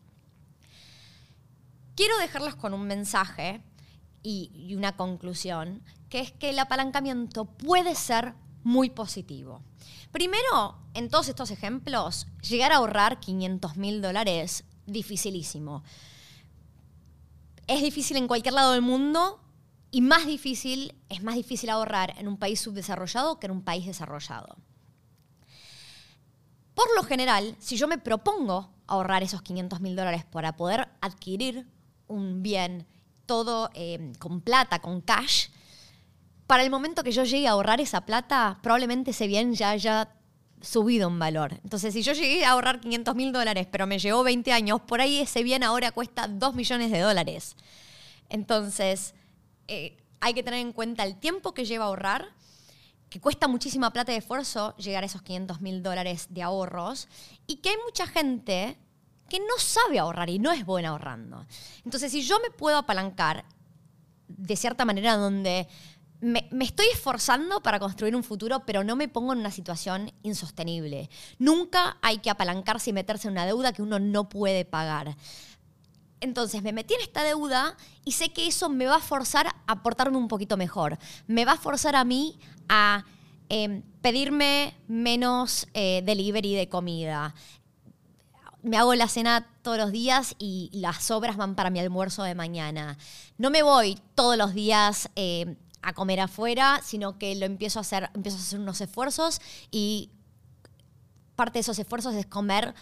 Quiero 1.95 2.17
dejarlos 2.17 2.55
con 2.55 2.73
un 2.73 2.87
mensaje 2.87 3.63
y, 4.23 4.73
una 4.75 4.95
conclusión, 4.95 5.83
que 6.09 6.19
es 6.21 6.31
que 6.31 6.49
el 6.49 6.59
apalancamiento 6.59 7.45
puede 7.45 7.95
ser 7.95 8.33
muy 8.63 8.89
positivo. 8.89 9.61
Primero, 10.11 10.79
en 10.93 11.09
todos 11.09 11.27
estos 11.29 11.51
ejemplos, 11.51 12.27
llegar 12.41 12.71
a 12.71 12.77
ahorrar 12.77 13.19
500 13.19 13.77
mil 13.77 14.01
dólares 14.01 14.63
dificilísimo. 14.85 15.83
Es 17.67 17.81
difícil 17.81 18.17
en 18.17 18.27
cualquier 18.27 18.53
lado 18.53 18.71
del 18.71 18.81
mundo 18.81 19.42
y 19.93 20.01
más 20.01 20.25
difícil, 20.25 20.95
es 21.07 21.21
más 21.21 21.35
difícil 21.35 21.69
ahorrar 21.69 22.15
en 22.17 22.27
un 22.27 22.37
país 22.37 22.59
subdesarrollado 22.59 23.39
que 23.39 23.45
en 23.45 23.51
un 23.51 23.61
país 23.61 23.85
desarrollado. 23.85 24.57
Por 26.73 26.87
lo 26.95 27.03
general, 27.03 27.55
si 27.59 27.77
yo 27.77 27.87
me 27.87 27.99
propongo 27.99 28.71
ahorrar 28.87 29.21
esos 29.21 29.43
500 29.43 29.81
mil 29.81 29.95
dólares 29.95 30.25
para 30.25 30.55
poder 30.55 30.89
adquirir 30.99 31.67
un 32.07 32.41
bien 32.41 32.87
todo 33.27 33.69
eh, 33.75 34.13
con 34.17 34.41
plata, 34.41 34.79
con 34.79 34.99
cash, 34.99 35.49
para 36.47 36.63
el 36.63 36.71
momento 36.71 37.03
que 37.03 37.11
yo 37.11 37.23
llegue 37.23 37.47
a 37.47 37.51
ahorrar 37.51 37.79
esa 37.79 38.01
plata, 38.01 38.57
probablemente 38.63 39.11
ese 39.11 39.27
bien 39.27 39.53
ya 39.53 39.69
haya 39.69 40.09
subido 40.59 41.07
en 41.07 41.19
valor. 41.19 41.59
Entonces, 41.63 41.93
si 41.93 42.01
yo 42.01 42.13
llegué 42.13 42.45
a 42.45 42.53
ahorrar 42.53 42.79
500 42.79 43.13
mil 43.13 43.31
dólares, 43.31 43.67
pero 43.69 43.85
me 43.85 43.99
llevó 43.99 44.23
20 44.23 44.53
años, 44.53 44.81
por 44.81 45.01
ahí 45.01 45.19
ese 45.19 45.43
bien 45.43 45.61
ahora 45.61 45.91
cuesta 45.91 46.27
2 46.27 46.55
millones 46.55 46.89
de 46.89 46.99
dólares. 46.99 47.55
Entonces, 48.29 49.13
eh, 49.67 49.97
hay 50.19 50.33
que 50.33 50.43
tener 50.43 50.59
en 50.59 50.73
cuenta 50.73 51.03
el 51.03 51.17
tiempo 51.17 51.53
que 51.53 51.65
lleva 51.65 51.85
ahorrar, 51.85 52.27
que 53.09 53.19
cuesta 53.19 53.47
muchísima 53.47 53.91
plata 53.91 54.13
y 54.13 54.15
esfuerzo 54.15 54.75
llegar 54.77 55.03
a 55.03 55.05
esos 55.05 55.21
500 55.21 55.61
mil 55.61 55.83
dólares 55.83 56.27
de 56.29 56.41
ahorros, 56.41 57.07
y 57.45 57.57
que 57.57 57.69
hay 57.69 57.75
mucha 57.85 58.07
gente 58.07 58.77
que 59.29 59.39
no 59.39 59.57
sabe 59.57 59.99
ahorrar 59.99 60.29
y 60.29 60.39
no 60.39 60.51
es 60.51 60.65
buena 60.65 60.89
ahorrando. 60.89 61.45
Entonces, 61.85 62.11
si 62.11 62.21
yo 62.21 62.39
me 62.39 62.49
puedo 62.49 62.77
apalancar 62.77 63.45
de 64.27 64.55
cierta 64.55 64.85
manera 64.85 65.15
donde 65.15 65.67
me, 66.23 66.47
estoy 66.61 66.85
esforzando 66.93 67.61
para 67.61 67.79
construir 67.79 68.15
un 68.15 68.23
futuro, 68.23 68.65
pero 68.65 68.83
no 68.83 68.95
me 68.95 69.09
pongo 69.09 69.33
en 69.33 69.39
una 69.39 69.51
situación 69.51 70.11
insostenible. 70.23 71.09
Nunca 71.37 71.97
hay 72.01 72.19
que 72.19 72.29
apalancarse 72.29 72.91
y 72.91 72.93
meterse 72.93 73.27
en 73.27 73.33
una 73.33 73.45
deuda 73.45 73.73
que 73.73 73.81
uno 73.81 73.99
no 73.99 74.29
puede 74.29 74.63
pagar. 74.63 75.17
Entonces 76.23 76.63
me 76.63 76.71
metí 76.71 76.93
en 76.93 77.01
esta 77.01 77.21
deuda 77.21 77.75
y 78.05 78.13
sé 78.13 78.31
que 78.31 78.47
eso 78.47 78.69
me 78.69 78.85
va 78.85 78.95
a 78.95 79.01
forzar 79.01 79.53
a 79.67 79.83
portarme 79.83 80.17
un 80.17 80.29
poquito 80.29 80.55
mejor. 80.55 80.97
Me 81.27 81.43
va 81.43 81.53
a 81.53 81.57
forzar 81.57 81.97
a 81.97 82.05
mí 82.05 82.39
a 82.69 83.03
em, 83.49 83.81
pedirme 84.01 84.73
menos 84.87 85.67
eh, 85.73 86.01
delivery 86.05 86.55
de 86.55 86.69
comida. 86.69 87.35
Me 88.61 88.77
hago 88.77 88.95
la 88.95 89.09
cena 89.09 89.49
todos 89.61 89.77
los 89.77 89.91
días 89.91 90.35
y 90.39 90.69
las 90.71 91.03
sobras 91.03 91.35
van 91.35 91.55
para 91.55 91.69
mi 91.69 91.81
almuerzo 91.81 92.23
de 92.23 92.35
mañana. 92.35 92.97
No 93.37 93.49
me 93.49 93.61
voy 93.61 93.99
todos 94.15 94.37
los 94.37 94.53
días 94.53 95.09
em, 95.15 95.57
a 95.81 95.91
comer 95.91 96.21
afuera, 96.21 96.79
sino 96.85 97.19
que 97.19 97.35
lo 97.35 97.45
empiezo 97.45 97.79
a 97.79 97.81
hacer, 97.81 98.09
empiezo 98.13 98.37
a 98.37 98.41
hacer 98.41 98.61
unos 98.61 98.79
esfuerzos 98.79 99.41
y 99.71 100.09
parte 101.35 101.55
de 101.55 101.61
esos 101.61 101.79
esfuerzos 101.79 102.15
es 102.15 102.25
comer 102.25 102.73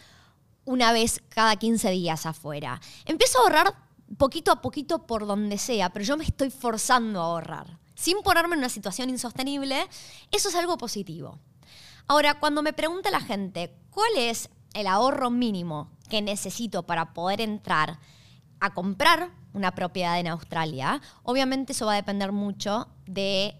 una 0.72 0.92
vez 0.94 1.22
cada 1.30 1.56
15 1.56 1.92
días 1.92 2.26
afuera. 2.26 2.80
Empiezo 3.06 3.40
a 3.40 3.42
ahorrar 3.44 3.76
poquito 4.18 4.52
a 4.52 4.62
poquito 4.62 5.06
por 5.06 5.28
donde 5.28 5.58
sea, 5.58 5.90
pero 5.92 6.06
yo 6.06 6.18
me 6.18 6.24
estoy 6.24 6.50
forzando 6.50 7.22
a 7.22 7.26
ahorrar. 7.26 7.78
Sin 7.96 8.22
ponerme 8.24 8.56
en 8.56 8.60
una 8.60 8.70
situación 8.70 9.10
insostenible, 9.10 9.88
eso 10.32 10.50
es 10.50 10.56
algo 10.56 10.78
positivo. 10.78 11.38
Ahora, 12.08 12.40
cuando 12.40 12.64
me 12.64 12.74
pregunta 12.74 13.12
la 13.12 13.22
gente, 13.22 13.76
¿cuál 13.92 14.18
es 14.18 14.50
el 14.74 14.88
ahorro 14.88 15.30
mínimo 15.30 15.92
que 16.10 16.22
necesito 16.22 16.84
para 16.84 17.14
poder 17.14 17.42
entrar 17.42 18.00
a 18.60 18.74
comprar 18.74 19.32
una 19.54 19.72
propiedad 19.72 20.20
en 20.20 20.28
Australia. 20.28 21.02
Obviamente 21.24 21.74
eso 21.74 21.88
va 21.88 21.94
a 21.94 21.96
depender 21.96 22.32
mucho 22.32 22.88
de 23.06 23.56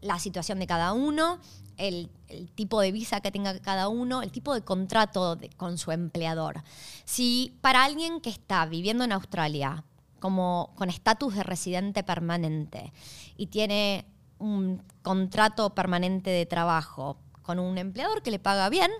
la 0.00 0.18
situación 0.18 0.58
de 0.60 0.66
cada 0.66 0.92
uno, 0.92 1.40
el, 1.80 2.10
tipo 2.54 2.80
de 2.80 2.92
visa 2.92 3.20
que 3.20 3.32
tenga 3.32 3.58
cada 3.58 3.88
uno, 3.88 4.22
el 4.22 4.30
tipo 4.30 4.54
de 4.54 4.62
contrato 4.62 5.38
con 5.56 5.78
su 5.78 5.90
empleador. 5.90 6.62
Si 7.04 7.56
para 7.60 7.84
alguien 7.84 8.20
que 8.20 8.30
está 8.30 8.64
viviendo 8.66 9.02
en 9.04 9.12
Australia 9.12 9.84
como 10.20 10.72
con 10.76 10.90
estatus 10.90 11.34
de 11.34 11.42
residente 11.42 12.04
permanente 12.04 12.92
y 13.36 13.46
tiene 13.46 14.04
un 14.38 14.82
contrato 15.02 15.74
permanente 15.74 16.30
de 16.30 16.46
trabajo 16.46 17.16
con 17.42 17.58
un 17.58 17.78
empleador 17.78 18.22
que 18.22 18.30
le 18.30 18.38
paga 18.38 18.68
bien, 18.68 18.90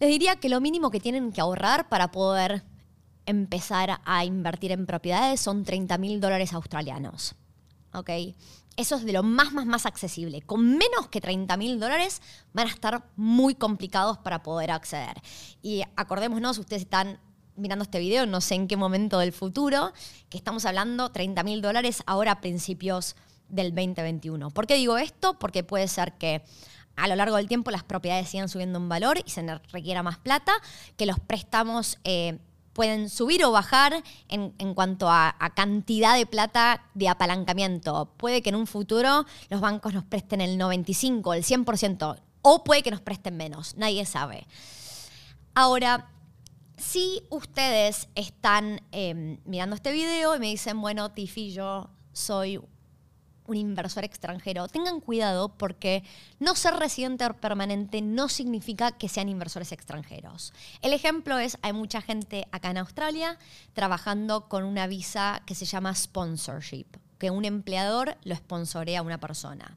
les 0.00 0.10
diría 0.10 0.36
que 0.36 0.48
lo 0.48 0.60
mínimo 0.60 0.90
que 0.90 1.00
tienen 1.00 1.32
que 1.32 1.40
ahorrar 1.40 1.88
para 1.88 2.10
poder 2.10 2.64
empezar 3.26 4.00
a 4.04 4.24
invertir 4.24 4.72
en 4.72 4.84
propiedades 4.84 5.40
son 5.40 5.64
30 5.64 5.96
mil 5.98 6.20
dólares 6.20 6.52
australianos. 6.52 7.36
¿Ok? 7.94 8.10
Eso 8.76 8.96
es 8.96 9.04
de 9.04 9.12
lo 9.12 9.22
más, 9.22 9.52
más, 9.52 9.66
más 9.66 9.86
accesible. 9.86 10.42
Con 10.42 10.76
menos 10.76 11.08
que 11.10 11.20
30 11.20 11.56
mil 11.56 11.78
dólares 11.78 12.20
van 12.52 12.66
a 12.66 12.70
estar 12.70 13.08
muy 13.16 13.54
complicados 13.54 14.18
para 14.18 14.42
poder 14.42 14.70
acceder. 14.70 15.20
Y 15.62 15.82
acordémonos, 15.96 16.58
ustedes 16.58 16.82
están 16.82 17.20
mirando 17.56 17.84
este 17.84 18.00
video, 18.00 18.26
no 18.26 18.40
sé 18.40 18.56
en 18.56 18.66
qué 18.66 18.76
momento 18.76 19.18
del 19.20 19.32
futuro, 19.32 19.92
que 20.28 20.36
estamos 20.36 20.64
hablando 20.64 21.10
30 21.12 21.42
mil 21.44 21.62
dólares 21.62 22.02
ahora 22.06 22.32
a 22.32 22.40
principios 22.40 23.14
del 23.48 23.74
2021. 23.74 24.50
¿Por 24.50 24.66
qué 24.66 24.74
digo 24.74 24.98
esto? 24.98 25.38
Porque 25.38 25.62
puede 25.62 25.86
ser 25.86 26.14
que 26.14 26.42
a 26.96 27.08
lo 27.08 27.16
largo 27.16 27.36
del 27.36 27.48
tiempo 27.48 27.70
las 27.70 27.84
propiedades 27.84 28.28
sigan 28.28 28.48
subiendo 28.48 28.78
en 28.78 28.88
valor 28.88 29.18
y 29.24 29.30
se 29.30 29.42
requiera 29.72 30.02
más 30.02 30.18
plata, 30.18 30.52
que 30.96 31.06
los 31.06 31.20
préstamos... 31.20 31.98
Eh, 32.04 32.38
pueden 32.74 33.08
subir 33.08 33.44
o 33.44 33.52
bajar 33.52 34.02
en, 34.28 34.74
cuanto 34.74 35.08
a, 35.08 35.34
cantidad 35.54 36.16
de 36.16 36.26
plata 36.26 36.84
de 36.94 37.08
apalancamiento. 37.08 38.12
Puede 38.16 38.42
que 38.42 38.50
en 38.50 38.56
un 38.56 38.66
futuro 38.66 39.24
los 39.48 39.60
bancos 39.60 39.94
nos 39.94 40.04
presten 40.04 40.40
el 40.40 40.58
95, 40.58 41.32
el 41.32 41.44
100%, 41.44 42.20
o 42.42 42.64
puede 42.64 42.82
que 42.82 42.90
nos 42.90 43.00
presten 43.00 43.36
menos, 43.36 43.76
nadie 43.76 44.04
sabe. 44.04 44.46
Ahora, 45.54 46.10
si 46.76 47.22
ustedes 47.30 48.08
están 48.16 48.82
em, 48.90 49.38
mirando 49.44 49.76
este 49.76 49.92
video 49.92 50.36
y 50.36 50.40
me 50.40 50.46
dicen, 50.48 50.80
bueno, 50.80 51.12
Tiffy, 51.12 51.52
yo 51.52 51.88
soy 52.12 52.60
un 53.46 53.56
inversor 53.56 54.04
extranjero, 54.04 54.68
tengan 54.68 55.00
cuidado 55.00 55.48
porque 55.48 56.02
no 56.38 56.54
ser 56.54 56.74
residente 56.74 57.28
permanente 57.34 58.00
no 58.02 58.28
significa 58.28 58.92
que 58.92 59.08
sean 59.08 59.28
inversores 59.28 59.72
extranjeros. 59.72 60.52
El 60.82 60.92
ejemplo 60.92 61.38
es, 61.38 61.58
hay 61.62 61.72
mucha 61.72 62.00
gente 62.00 62.46
acá 62.52 62.70
en 62.70 62.78
Australia 62.78 63.38
trabajando 63.72 64.48
con 64.48 64.64
una 64.64 64.86
visa 64.86 65.42
que 65.46 65.54
se 65.54 65.66
llama 65.66 65.94
sponsorship, 65.94 66.86
que 67.18 67.30
un 67.30 67.44
empleador 67.44 68.16
lo 68.24 68.34
sponsorea 68.34 69.00
a 69.00 69.02
una 69.02 69.18
persona. 69.18 69.76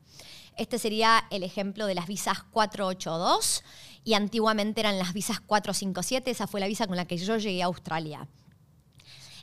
Este 0.55 0.79
sería 0.79 1.25
el 1.29 1.43
ejemplo 1.43 1.85
de 1.85 1.93
las 1.93 2.07
visas 2.07 2.43
482 2.43 3.63
y 4.03 4.15
antiguamente 4.15 4.79
eran 4.79 4.97
las 4.97 5.13
visas 5.13 5.39
457, 5.41 6.31
esa 6.31 6.47
fue 6.47 6.59
la 6.59 6.67
visa 6.67 6.87
con 6.87 6.95
la 6.95 7.05
que 7.05 7.17
yo 7.17 7.37
llegué 7.37 7.61
a 7.61 7.67
Australia. 7.67 8.27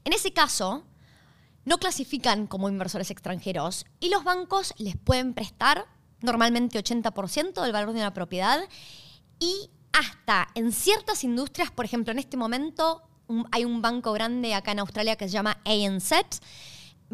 En 0.04 0.12
ese 0.12 0.32
caso, 0.32 0.84
no 1.64 1.78
clasifican 1.78 2.46
como 2.46 2.68
inversores 2.68 3.10
extranjeros 3.10 3.86
y 4.00 4.10
los 4.10 4.24
bancos 4.24 4.74
les 4.78 4.96
pueden 4.96 5.34
prestar 5.34 5.86
normalmente 6.20 6.82
80% 6.82 7.62
del 7.62 7.72
valor 7.72 7.92
de 7.92 8.00
una 8.00 8.14
propiedad 8.14 8.60
y 9.38 9.70
hasta 9.92 10.48
en 10.54 10.72
ciertas 10.72 11.24
industrias, 11.24 11.70
por 11.70 11.84
ejemplo, 11.84 12.12
en 12.12 12.18
este 12.18 12.36
momento 12.36 13.02
hay 13.52 13.64
un 13.64 13.80
banco 13.80 14.12
grande 14.12 14.54
acá 14.54 14.72
en 14.72 14.80
Australia 14.80 15.16
que 15.16 15.28
se 15.28 15.34
llama 15.34 15.58
ANZ. 15.64 16.12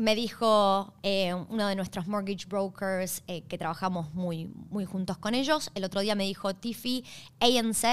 Me 0.00 0.14
dijo 0.14 0.94
eh, 1.02 1.34
uno 1.34 1.68
de 1.68 1.76
nuestros 1.76 2.06
mortgage 2.06 2.46
brokers 2.46 3.22
eh, 3.26 3.42
que 3.42 3.58
trabajamos 3.58 4.14
muy, 4.14 4.46
muy 4.70 4.86
juntos 4.86 5.18
con 5.18 5.34
ellos, 5.34 5.70
el 5.74 5.84
otro 5.84 6.00
día 6.00 6.14
me 6.14 6.24
dijo, 6.24 6.54
Tiffy, 6.54 7.04
ANZ 7.38 7.84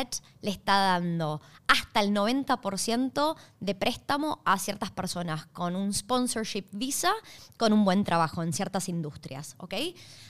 le 0.42 0.52
está 0.52 0.78
dando 0.78 1.42
hasta 1.68 2.00
el 2.00 2.14
90% 2.14 3.36
de 3.60 3.76
préstamo 3.76 4.42
a 4.46 4.58
ciertas 4.58 4.90
personas 4.92 5.48
con 5.48 5.76
un 5.76 5.94
sponsorship 5.94 6.66
visa, 6.72 7.12
con 7.58 7.74
un 7.74 7.84
buen 7.84 8.06
trabajo 8.06 8.42
en 8.42 8.54
ciertas 8.54 8.88
industrias, 8.88 9.56
¿ok? 9.58 9.74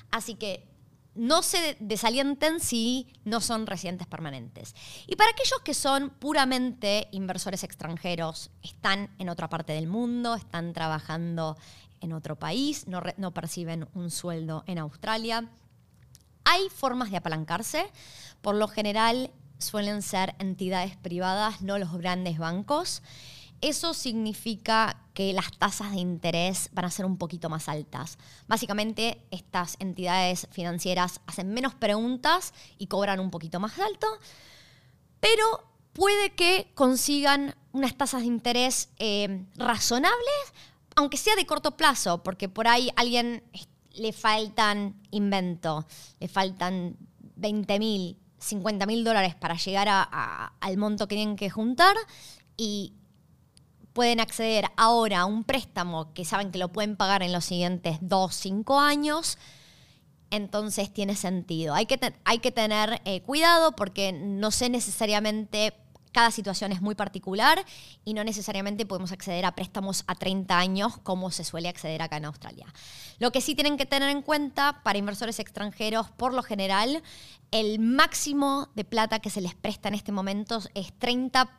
Así 0.09 0.33
que 0.33 0.67
no 1.17 1.41
se 1.41 1.75
desalienten 1.79 2.59
si 2.59 3.07
no 3.25 3.41
son 3.41 3.65
residentes 3.65 4.07
permanentes. 4.07 4.75
Y 5.07 5.15
para 5.15 5.31
aquellos 5.31 5.59
que 5.63 5.73
son 5.73 6.11
puramente 6.11 7.07
inversores 7.11 7.63
extranjeros, 7.63 8.51
están 8.63 9.09
en 9.17 9.29
otra 9.29 9.49
parte 9.49 9.73
del 9.73 9.87
mundo, 9.87 10.35
están 10.35 10.73
trabajando 10.73 11.57
en 11.99 12.13
otro 12.13 12.37
país, 12.37 12.85
no, 12.87 13.33
perciben 13.33 13.87
un 13.93 14.11
sueldo 14.11 14.63
en 14.67 14.77
Australia, 14.77 15.49
hay 16.45 16.69
formas 16.69 17.11
de 17.11 17.17
apalancarse. 17.17 17.91
Por 18.41 18.55
lo 18.55 18.67
general 18.67 19.31
suelen 19.57 20.01
ser 20.01 20.35
entidades 20.39 20.95
privadas, 20.95 21.61
no 21.61 21.77
los 21.77 21.91
grandes 21.97 22.37
bancos. 22.37 23.01
Eso 23.59 23.93
significa 23.93 25.01
que 25.17 25.33
las 25.33 25.51
tasas 25.57 25.93
de 25.93 25.97
interés 25.97 26.69
van 26.73 26.85
a 26.85 26.91
ser 26.91 27.03
un 27.03 27.17
poquito 27.17 27.49
más 27.49 27.69
altas. 27.69 28.19
Básicamente, 28.47 29.19
estas 29.31 29.75
entidades 29.79 30.47
financieras 30.51 31.21
hacen 31.25 31.51
menos 31.51 31.73
preguntas 31.73 32.53
y 32.77 32.85
cobran 32.85 33.19
un 33.19 33.31
poquito 33.31 33.59
más 33.59 33.79
alto, 33.79 34.05
pero 35.19 35.43
puede 35.93 36.35
que 36.35 36.71
consigan 36.75 37.55
unas 37.71 37.97
tasas 37.97 38.21
de 38.21 38.27
interés 38.27 38.89
eh, 38.99 39.43
razonables, 39.55 40.53
aunque 40.95 41.17
sea 41.17 41.35
de 41.35 41.47
corto 41.47 41.75
plazo, 41.75 42.21
porque 42.21 42.47
por 42.47 42.67
ahí 42.67 42.89
a 42.89 43.01
alguien 43.01 43.41
le 43.93 44.13
faltan 44.13 45.01
invento, 45.09 45.87
le 46.19 46.27
faltan 46.27 46.95
20 47.37 47.79
mil, 47.79 48.19
50 48.37 48.85
mil 48.85 49.03
dólares 49.03 49.33
para 49.33 49.55
llegar 49.55 49.87
al 49.89 50.77
monto 50.77 51.07
que 51.07 51.15
tienen 51.15 51.37
que 51.37 51.49
juntar 51.49 51.95
y 52.55 52.93
pueden 53.97 54.19
acceder 54.19 54.65
ahora 54.77 55.21
a 55.21 55.25
un 55.25 55.43
préstamo 55.43 56.13
que 56.13 56.23
saben 56.23 56.51
que 56.51 56.59
lo 56.59 56.71
pueden 56.71 56.95
pagar 56.95 57.23
en 57.23 57.33
los 57.33 57.45
siguientes 57.45 57.97
dos, 57.99 58.35
cinco 58.35 58.79
años, 58.79 59.39
entonces 60.29 60.93
tiene 60.93 61.15
sentido. 61.15 61.73
Hay 61.73 61.87
que, 61.87 62.13
hay 62.23 62.37
que 62.37 62.51
tener 62.51 63.01
eh, 63.05 63.21
cuidado 63.21 63.75
porque 63.75 64.13
no 64.13 64.51
sé 64.51 64.69
necesariamente, 64.69 65.73
cada 66.11 66.29
situación 66.29 66.71
es 66.71 66.79
muy 66.79 66.93
particular 66.93 67.65
y 68.05 68.13
no 68.13 68.23
necesariamente 68.23 68.85
podemos 68.85 69.11
acceder 69.11 69.45
a 69.45 69.55
préstamos 69.55 70.03
a 70.05 70.13
30 70.13 70.55
años 70.55 70.99
como 70.99 71.31
se 71.31 71.43
suele 71.43 71.67
acceder 71.67 72.03
acá 72.03 72.17
en 72.17 72.25
Australia. 72.25 72.67
Lo 73.17 73.31
que 73.31 73.41
sí 73.41 73.55
tienen 73.55 73.77
que 73.77 73.87
tener 73.87 74.11
en 74.11 74.21
cuenta 74.21 74.83
para 74.83 74.99
inversores 74.99 75.39
extranjeros, 75.39 76.11
por 76.11 76.35
lo 76.35 76.43
general, 76.43 77.01
el 77.49 77.79
máximo 77.79 78.69
de 78.75 78.83
plata 78.83 79.17
que 79.17 79.31
se 79.31 79.41
les 79.41 79.55
presta 79.55 79.87
en 79.87 79.95
este 79.95 80.11
momento 80.11 80.59
es 80.75 80.93
30 80.99 81.49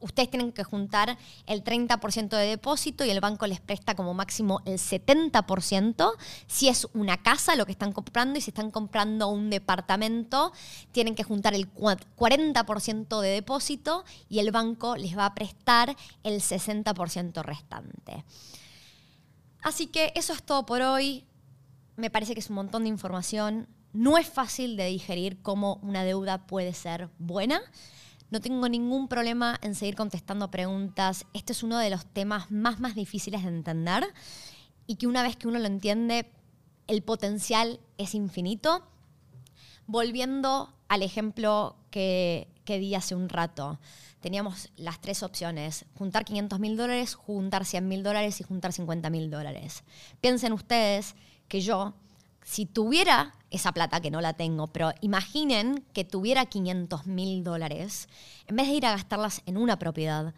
ustedes 0.00 0.30
tienen 0.30 0.52
que 0.52 0.64
juntar 0.64 1.16
el 1.46 1.64
30% 1.64 2.28
de 2.28 2.46
depósito 2.46 3.04
y 3.04 3.10
el 3.10 3.20
banco 3.20 3.46
les 3.46 3.60
presta 3.60 3.94
como 3.94 4.14
máximo 4.14 4.60
el 4.66 4.78
70%. 4.78 6.12
Si 6.46 6.68
es 6.68 6.86
una 6.92 7.22
casa 7.22 7.56
lo 7.56 7.66
que 7.66 7.72
están 7.72 7.92
comprando 7.92 8.38
y 8.38 8.42
si 8.42 8.50
están 8.50 8.70
comprando 8.70 9.28
un 9.28 9.50
departamento, 9.50 10.52
tienen 10.92 11.14
que 11.14 11.24
juntar 11.24 11.54
el 11.54 11.72
40% 11.72 13.20
de 13.20 13.28
depósito 13.28 14.04
y 14.28 14.40
el 14.40 14.50
banco 14.50 14.96
les 14.96 15.16
va 15.16 15.26
a 15.26 15.34
prestar 15.34 15.96
el 16.22 16.40
60% 16.40 17.42
restante. 17.42 18.24
Así 19.62 19.86
que 19.86 20.12
eso 20.14 20.34
es 20.34 20.42
todo 20.42 20.66
por 20.66 20.82
hoy. 20.82 21.24
Me 21.96 22.10
parece 22.10 22.34
que 22.34 22.40
es 22.40 22.50
un 22.50 22.56
montón 22.56 22.82
de 22.82 22.90
información. 22.90 23.68
No 23.94 24.18
es 24.18 24.28
fácil 24.28 24.76
de 24.76 24.86
digerir 24.86 25.40
cómo 25.40 25.78
una 25.82 26.04
deuda 26.04 26.46
puede 26.46 26.74
ser 26.74 27.08
buena. 27.18 27.62
No 28.30 28.40
tengo 28.40 28.68
ningún 28.68 29.08
problema 29.08 29.58
en 29.62 29.74
seguir 29.74 29.94
contestando 29.94 30.50
preguntas. 30.50 31.26
Este 31.34 31.52
es 31.52 31.62
uno 31.62 31.78
de 31.78 31.90
los 31.90 32.06
temas 32.06 32.50
más, 32.50 32.80
más 32.80 32.94
difíciles 32.94 33.42
de 33.42 33.48
entender 33.48 34.04
y 34.86 34.96
que 34.96 35.06
una 35.06 35.22
vez 35.22 35.36
que 35.36 35.48
uno 35.48 35.58
lo 35.58 35.66
entiende, 35.66 36.30
el 36.86 37.02
potencial 37.02 37.80
es 37.98 38.14
infinito. 38.14 38.86
Volviendo 39.86 40.74
al 40.88 41.02
ejemplo 41.02 41.76
que, 41.90 42.48
que 42.64 42.78
di 42.78 42.94
hace 42.94 43.14
un 43.14 43.28
rato, 43.28 43.78
teníamos 44.20 44.70
las 44.76 45.00
tres 45.00 45.22
opciones, 45.22 45.84
juntar 45.94 46.24
500 46.24 46.58
mil 46.58 46.76
dólares, 46.76 47.14
juntar 47.14 47.64
100 47.64 47.86
mil 47.86 48.02
dólares 48.02 48.40
y 48.40 48.44
juntar 48.44 48.72
50 48.72 49.10
mil 49.10 49.30
dólares. 49.30 49.84
Piensen 50.20 50.52
ustedes 50.52 51.14
que 51.48 51.60
yo 51.60 51.94
si 52.44 52.66
tuviera 52.66 53.34
esa 53.50 53.72
plata, 53.72 54.00
que 54.00 54.10
no 54.10 54.20
la 54.20 54.34
tengo, 54.34 54.68
pero 54.68 54.92
imaginen 55.00 55.84
que 55.92 56.04
tuviera 56.04 56.46
500 56.46 57.06
mil 57.06 57.42
dólares, 57.42 58.08
en 58.46 58.56
vez 58.56 58.68
de 58.68 58.74
ir 58.74 58.86
a 58.86 58.92
gastarlas 58.92 59.42
en 59.46 59.56
una 59.56 59.78
propiedad, 59.78 60.34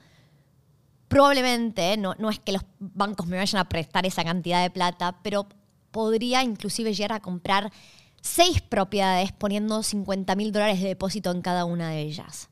probablemente, 1.09 1.97
no, 1.97 2.15
no 2.19 2.31
es 2.31 2.39
que 2.39 2.53
los 2.53 2.63
bancos 2.79 3.27
me 3.27 3.37
vayan 3.37 3.61
a 3.61 3.69
prestar 3.69 4.07
esa 4.07 4.25
cantidad 4.25 4.63
de 4.63 4.71
plata, 4.71 5.19
pero 5.23 5.49
podría 5.91 6.43
inclusive 6.43 6.95
llegar 6.95 7.13
a 7.13 7.21
comprar 7.21 7.73
seis 8.21 8.61
propiedades 8.61 9.33
poniendo 9.33 9.83
50 9.83 10.35
mil 10.37 10.53
dólares 10.53 10.81
de 10.81 10.89
depósito 10.89 11.31
en 11.31 11.43
cada 11.43 11.65
una 11.65 11.91
de 11.91 12.03
ellas. 12.03 12.51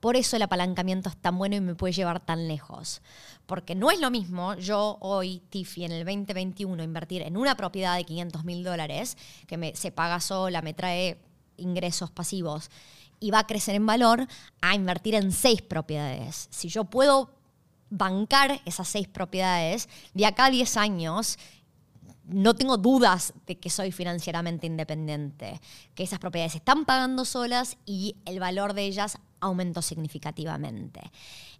Por 0.00 0.16
eso 0.16 0.34
el 0.34 0.42
apalancamiento 0.42 1.08
es 1.08 1.16
tan 1.16 1.38
bueno 1.38 1.54
y 1.54 1.60
me 1.60 1.76
puede 1.76 1.92
llevar 1.92 2.18
tan 2.18 2.48
lejos. 2.48 3.02
Porque 3.46 3.74
no 3.74 3.90
es 3.90 4.00
lo 4.00 4.10
mismo 4.10 4.54
yo 4.54 4.98
hoy, 5.00 5.42
Tiffy, 5.50 5.84
en 5.84 5.92
el 5.92 6.04
2021, 6.04 6.82
invertir 6.82 7.22
en 7.22 7.36
una 7.36 7.56
propiedad 7.56 7.96
de 7.96 8.04
500 8.04 8.44
mil 8.44 8.64
dólares, 8.64 9.16
que 9.46 9.72
se 9.74 9.90
paga 9.92 10.20
sola, 10.20 10.62
me 10.62 10.74
trae 10.74 11.18
ingresos 11.56 12.10
pasivos 12.10 12.70
y 13.20 13.30
va 13.30 13.40
a 13.40 13.46
crecer 13.46 13.74
en 13.74 13.86
valor, 13.86 14.26
a 14.60 14.74
invertir 14.74 15.14
en 15.14 15.32
seis 15.32 15.62
propiedades. 15.62 16.48
Si 16.50 16.68
yo 16.68 16.84
puedo 16.84 17.30
bancar 17.90 18.60
esas 18.64 18.88
seis 18.88 19.06
propiedades, 19.06 19.88
de 20.14 20.26
acá 20.26 20.46
a 20.46 20.50
10 20.50 20.76
años 20.76 21.38
no 22.24 22.54
tengo 22.54 22.78
dudas 22.78 23.34
de 23.46 23.58
que 23.58 23.70
soy 23.70 23.92
financieramente 23.92 24.66
independiente, 24.66 25.60
que 25.94 26.04
esas 26.04 26.18
propiedades 26.18 26.54
están 26.54 26.84
pagando 26.84 27.24
solas 27.24 27.76
y 27.84 28.16
el 28.24 28.40
valor 28.40 28.74
de 28.74 28.84
ellas 28.84 29.18
aumentó 29.42 29.82
significativamente. 29.82 31.02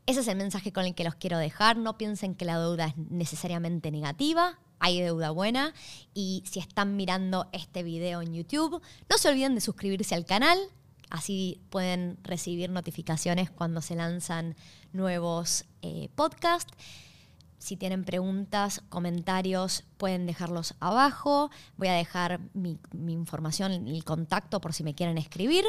Ese 0.06 0.20
es 0.20 0.28
el 0.28 0.36
mensaje 0.36 0.72
con 0.72 0.86
el 0.86 0.94
que 0.94 1.04
los 1.04 1.16
quiero 1.16 1.36
dejar. 1.36 1.76
No 1.76 1.98
piensen 1.98 2.34
que 2.34 2.46
la 2.46 2.58
deuda 2.58 2.86
es 2.86 2.96
necesariamente 2.96 3.90
negativa. 3.90 4.58
Hay 4.78 5.00
deuda 5.00 5.30
buena. 5.30 5.74
Y 6.14 6.42
si 6.46 6.60
están 6.60 6.96
mirando 6.96 7.48
este 7.52 7.82
video 7.82 8.22
en 8.22 8.32
YouTube, 8.32 8.80
no 9.10 9.18
se 9.18 9.28
olviden 9.28 9.54
de 9.54 9.60
suscribirse 9.60 10.14
al 10.14 10.24
canal. 10.24 10.58
Así 11.10 11.60
pueden 11.68 12.18
recibir 12.22 12.70
notificaciones 12.70 13.50
cuando 13.50 13.82
se 13.82 13.94
lanzan 13.94 14.56
nuevos 14.92 15.66
eh, 15.82 16.08
podcasts. 16.14 16.72
Si 17.62 17.77
tienen 17.77 18.03
preguntas, 18.03 18.83
comentarios, 18.88 19.85
pueden 19.96 20.27
dejarlos 20.27 20.75
abajo. 20.81 21.48
Voy 21.77 21.87
a 21.87 21.92
dejar 21.92 22.40
mi, 22.55 22.81
información, 23.07 23.87
el 23.87 24.03
contacto 24.03 24.61
por 24.61 24.72
si 24.72 24.83
me 24.83 24.96
quieren 24.96 25.16
escribir. 25.16 25.64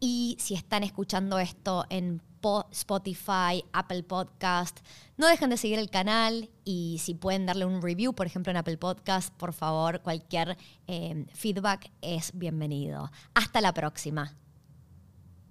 Y 0.00 0.38
si 0.40 0.54
están 0.54 0.82
escuchando 0.82 1.38
esto 1.38 1.84
en 1.90 2.22
Spotify, 2.70 3.64
Apple 3.74 4.04
Podcast, 4.04 4.80
no 5.18 5.26
dejen 5.26 5.50
de 5.50 5.58
seguir 5.58 5.78
el 5.78 5.90
canal 5.90 6.48
y 6.64 7.02
si 7.02 7.12
pueden 7.12 7.44
darle 7.44 7.66
un 7.66 7.82
review, 7.82 8.14
por 8.14 8.26
ejemplo 8.26 8.50
en 8.50 8.56
Apple 8.56 8.78
Podcast, 8.78 9.34
por 9.34 9.52
favor, 9.52 10.00
cualquier 10.00 10.56
eh, 10.86 11.26
feedback 11.34 11.90
es 12.00 12.30
bienvenido. 12.32 13.10
Hasta 13.34 13.60
la 13.60 13.74
próxima. 13.74 14.34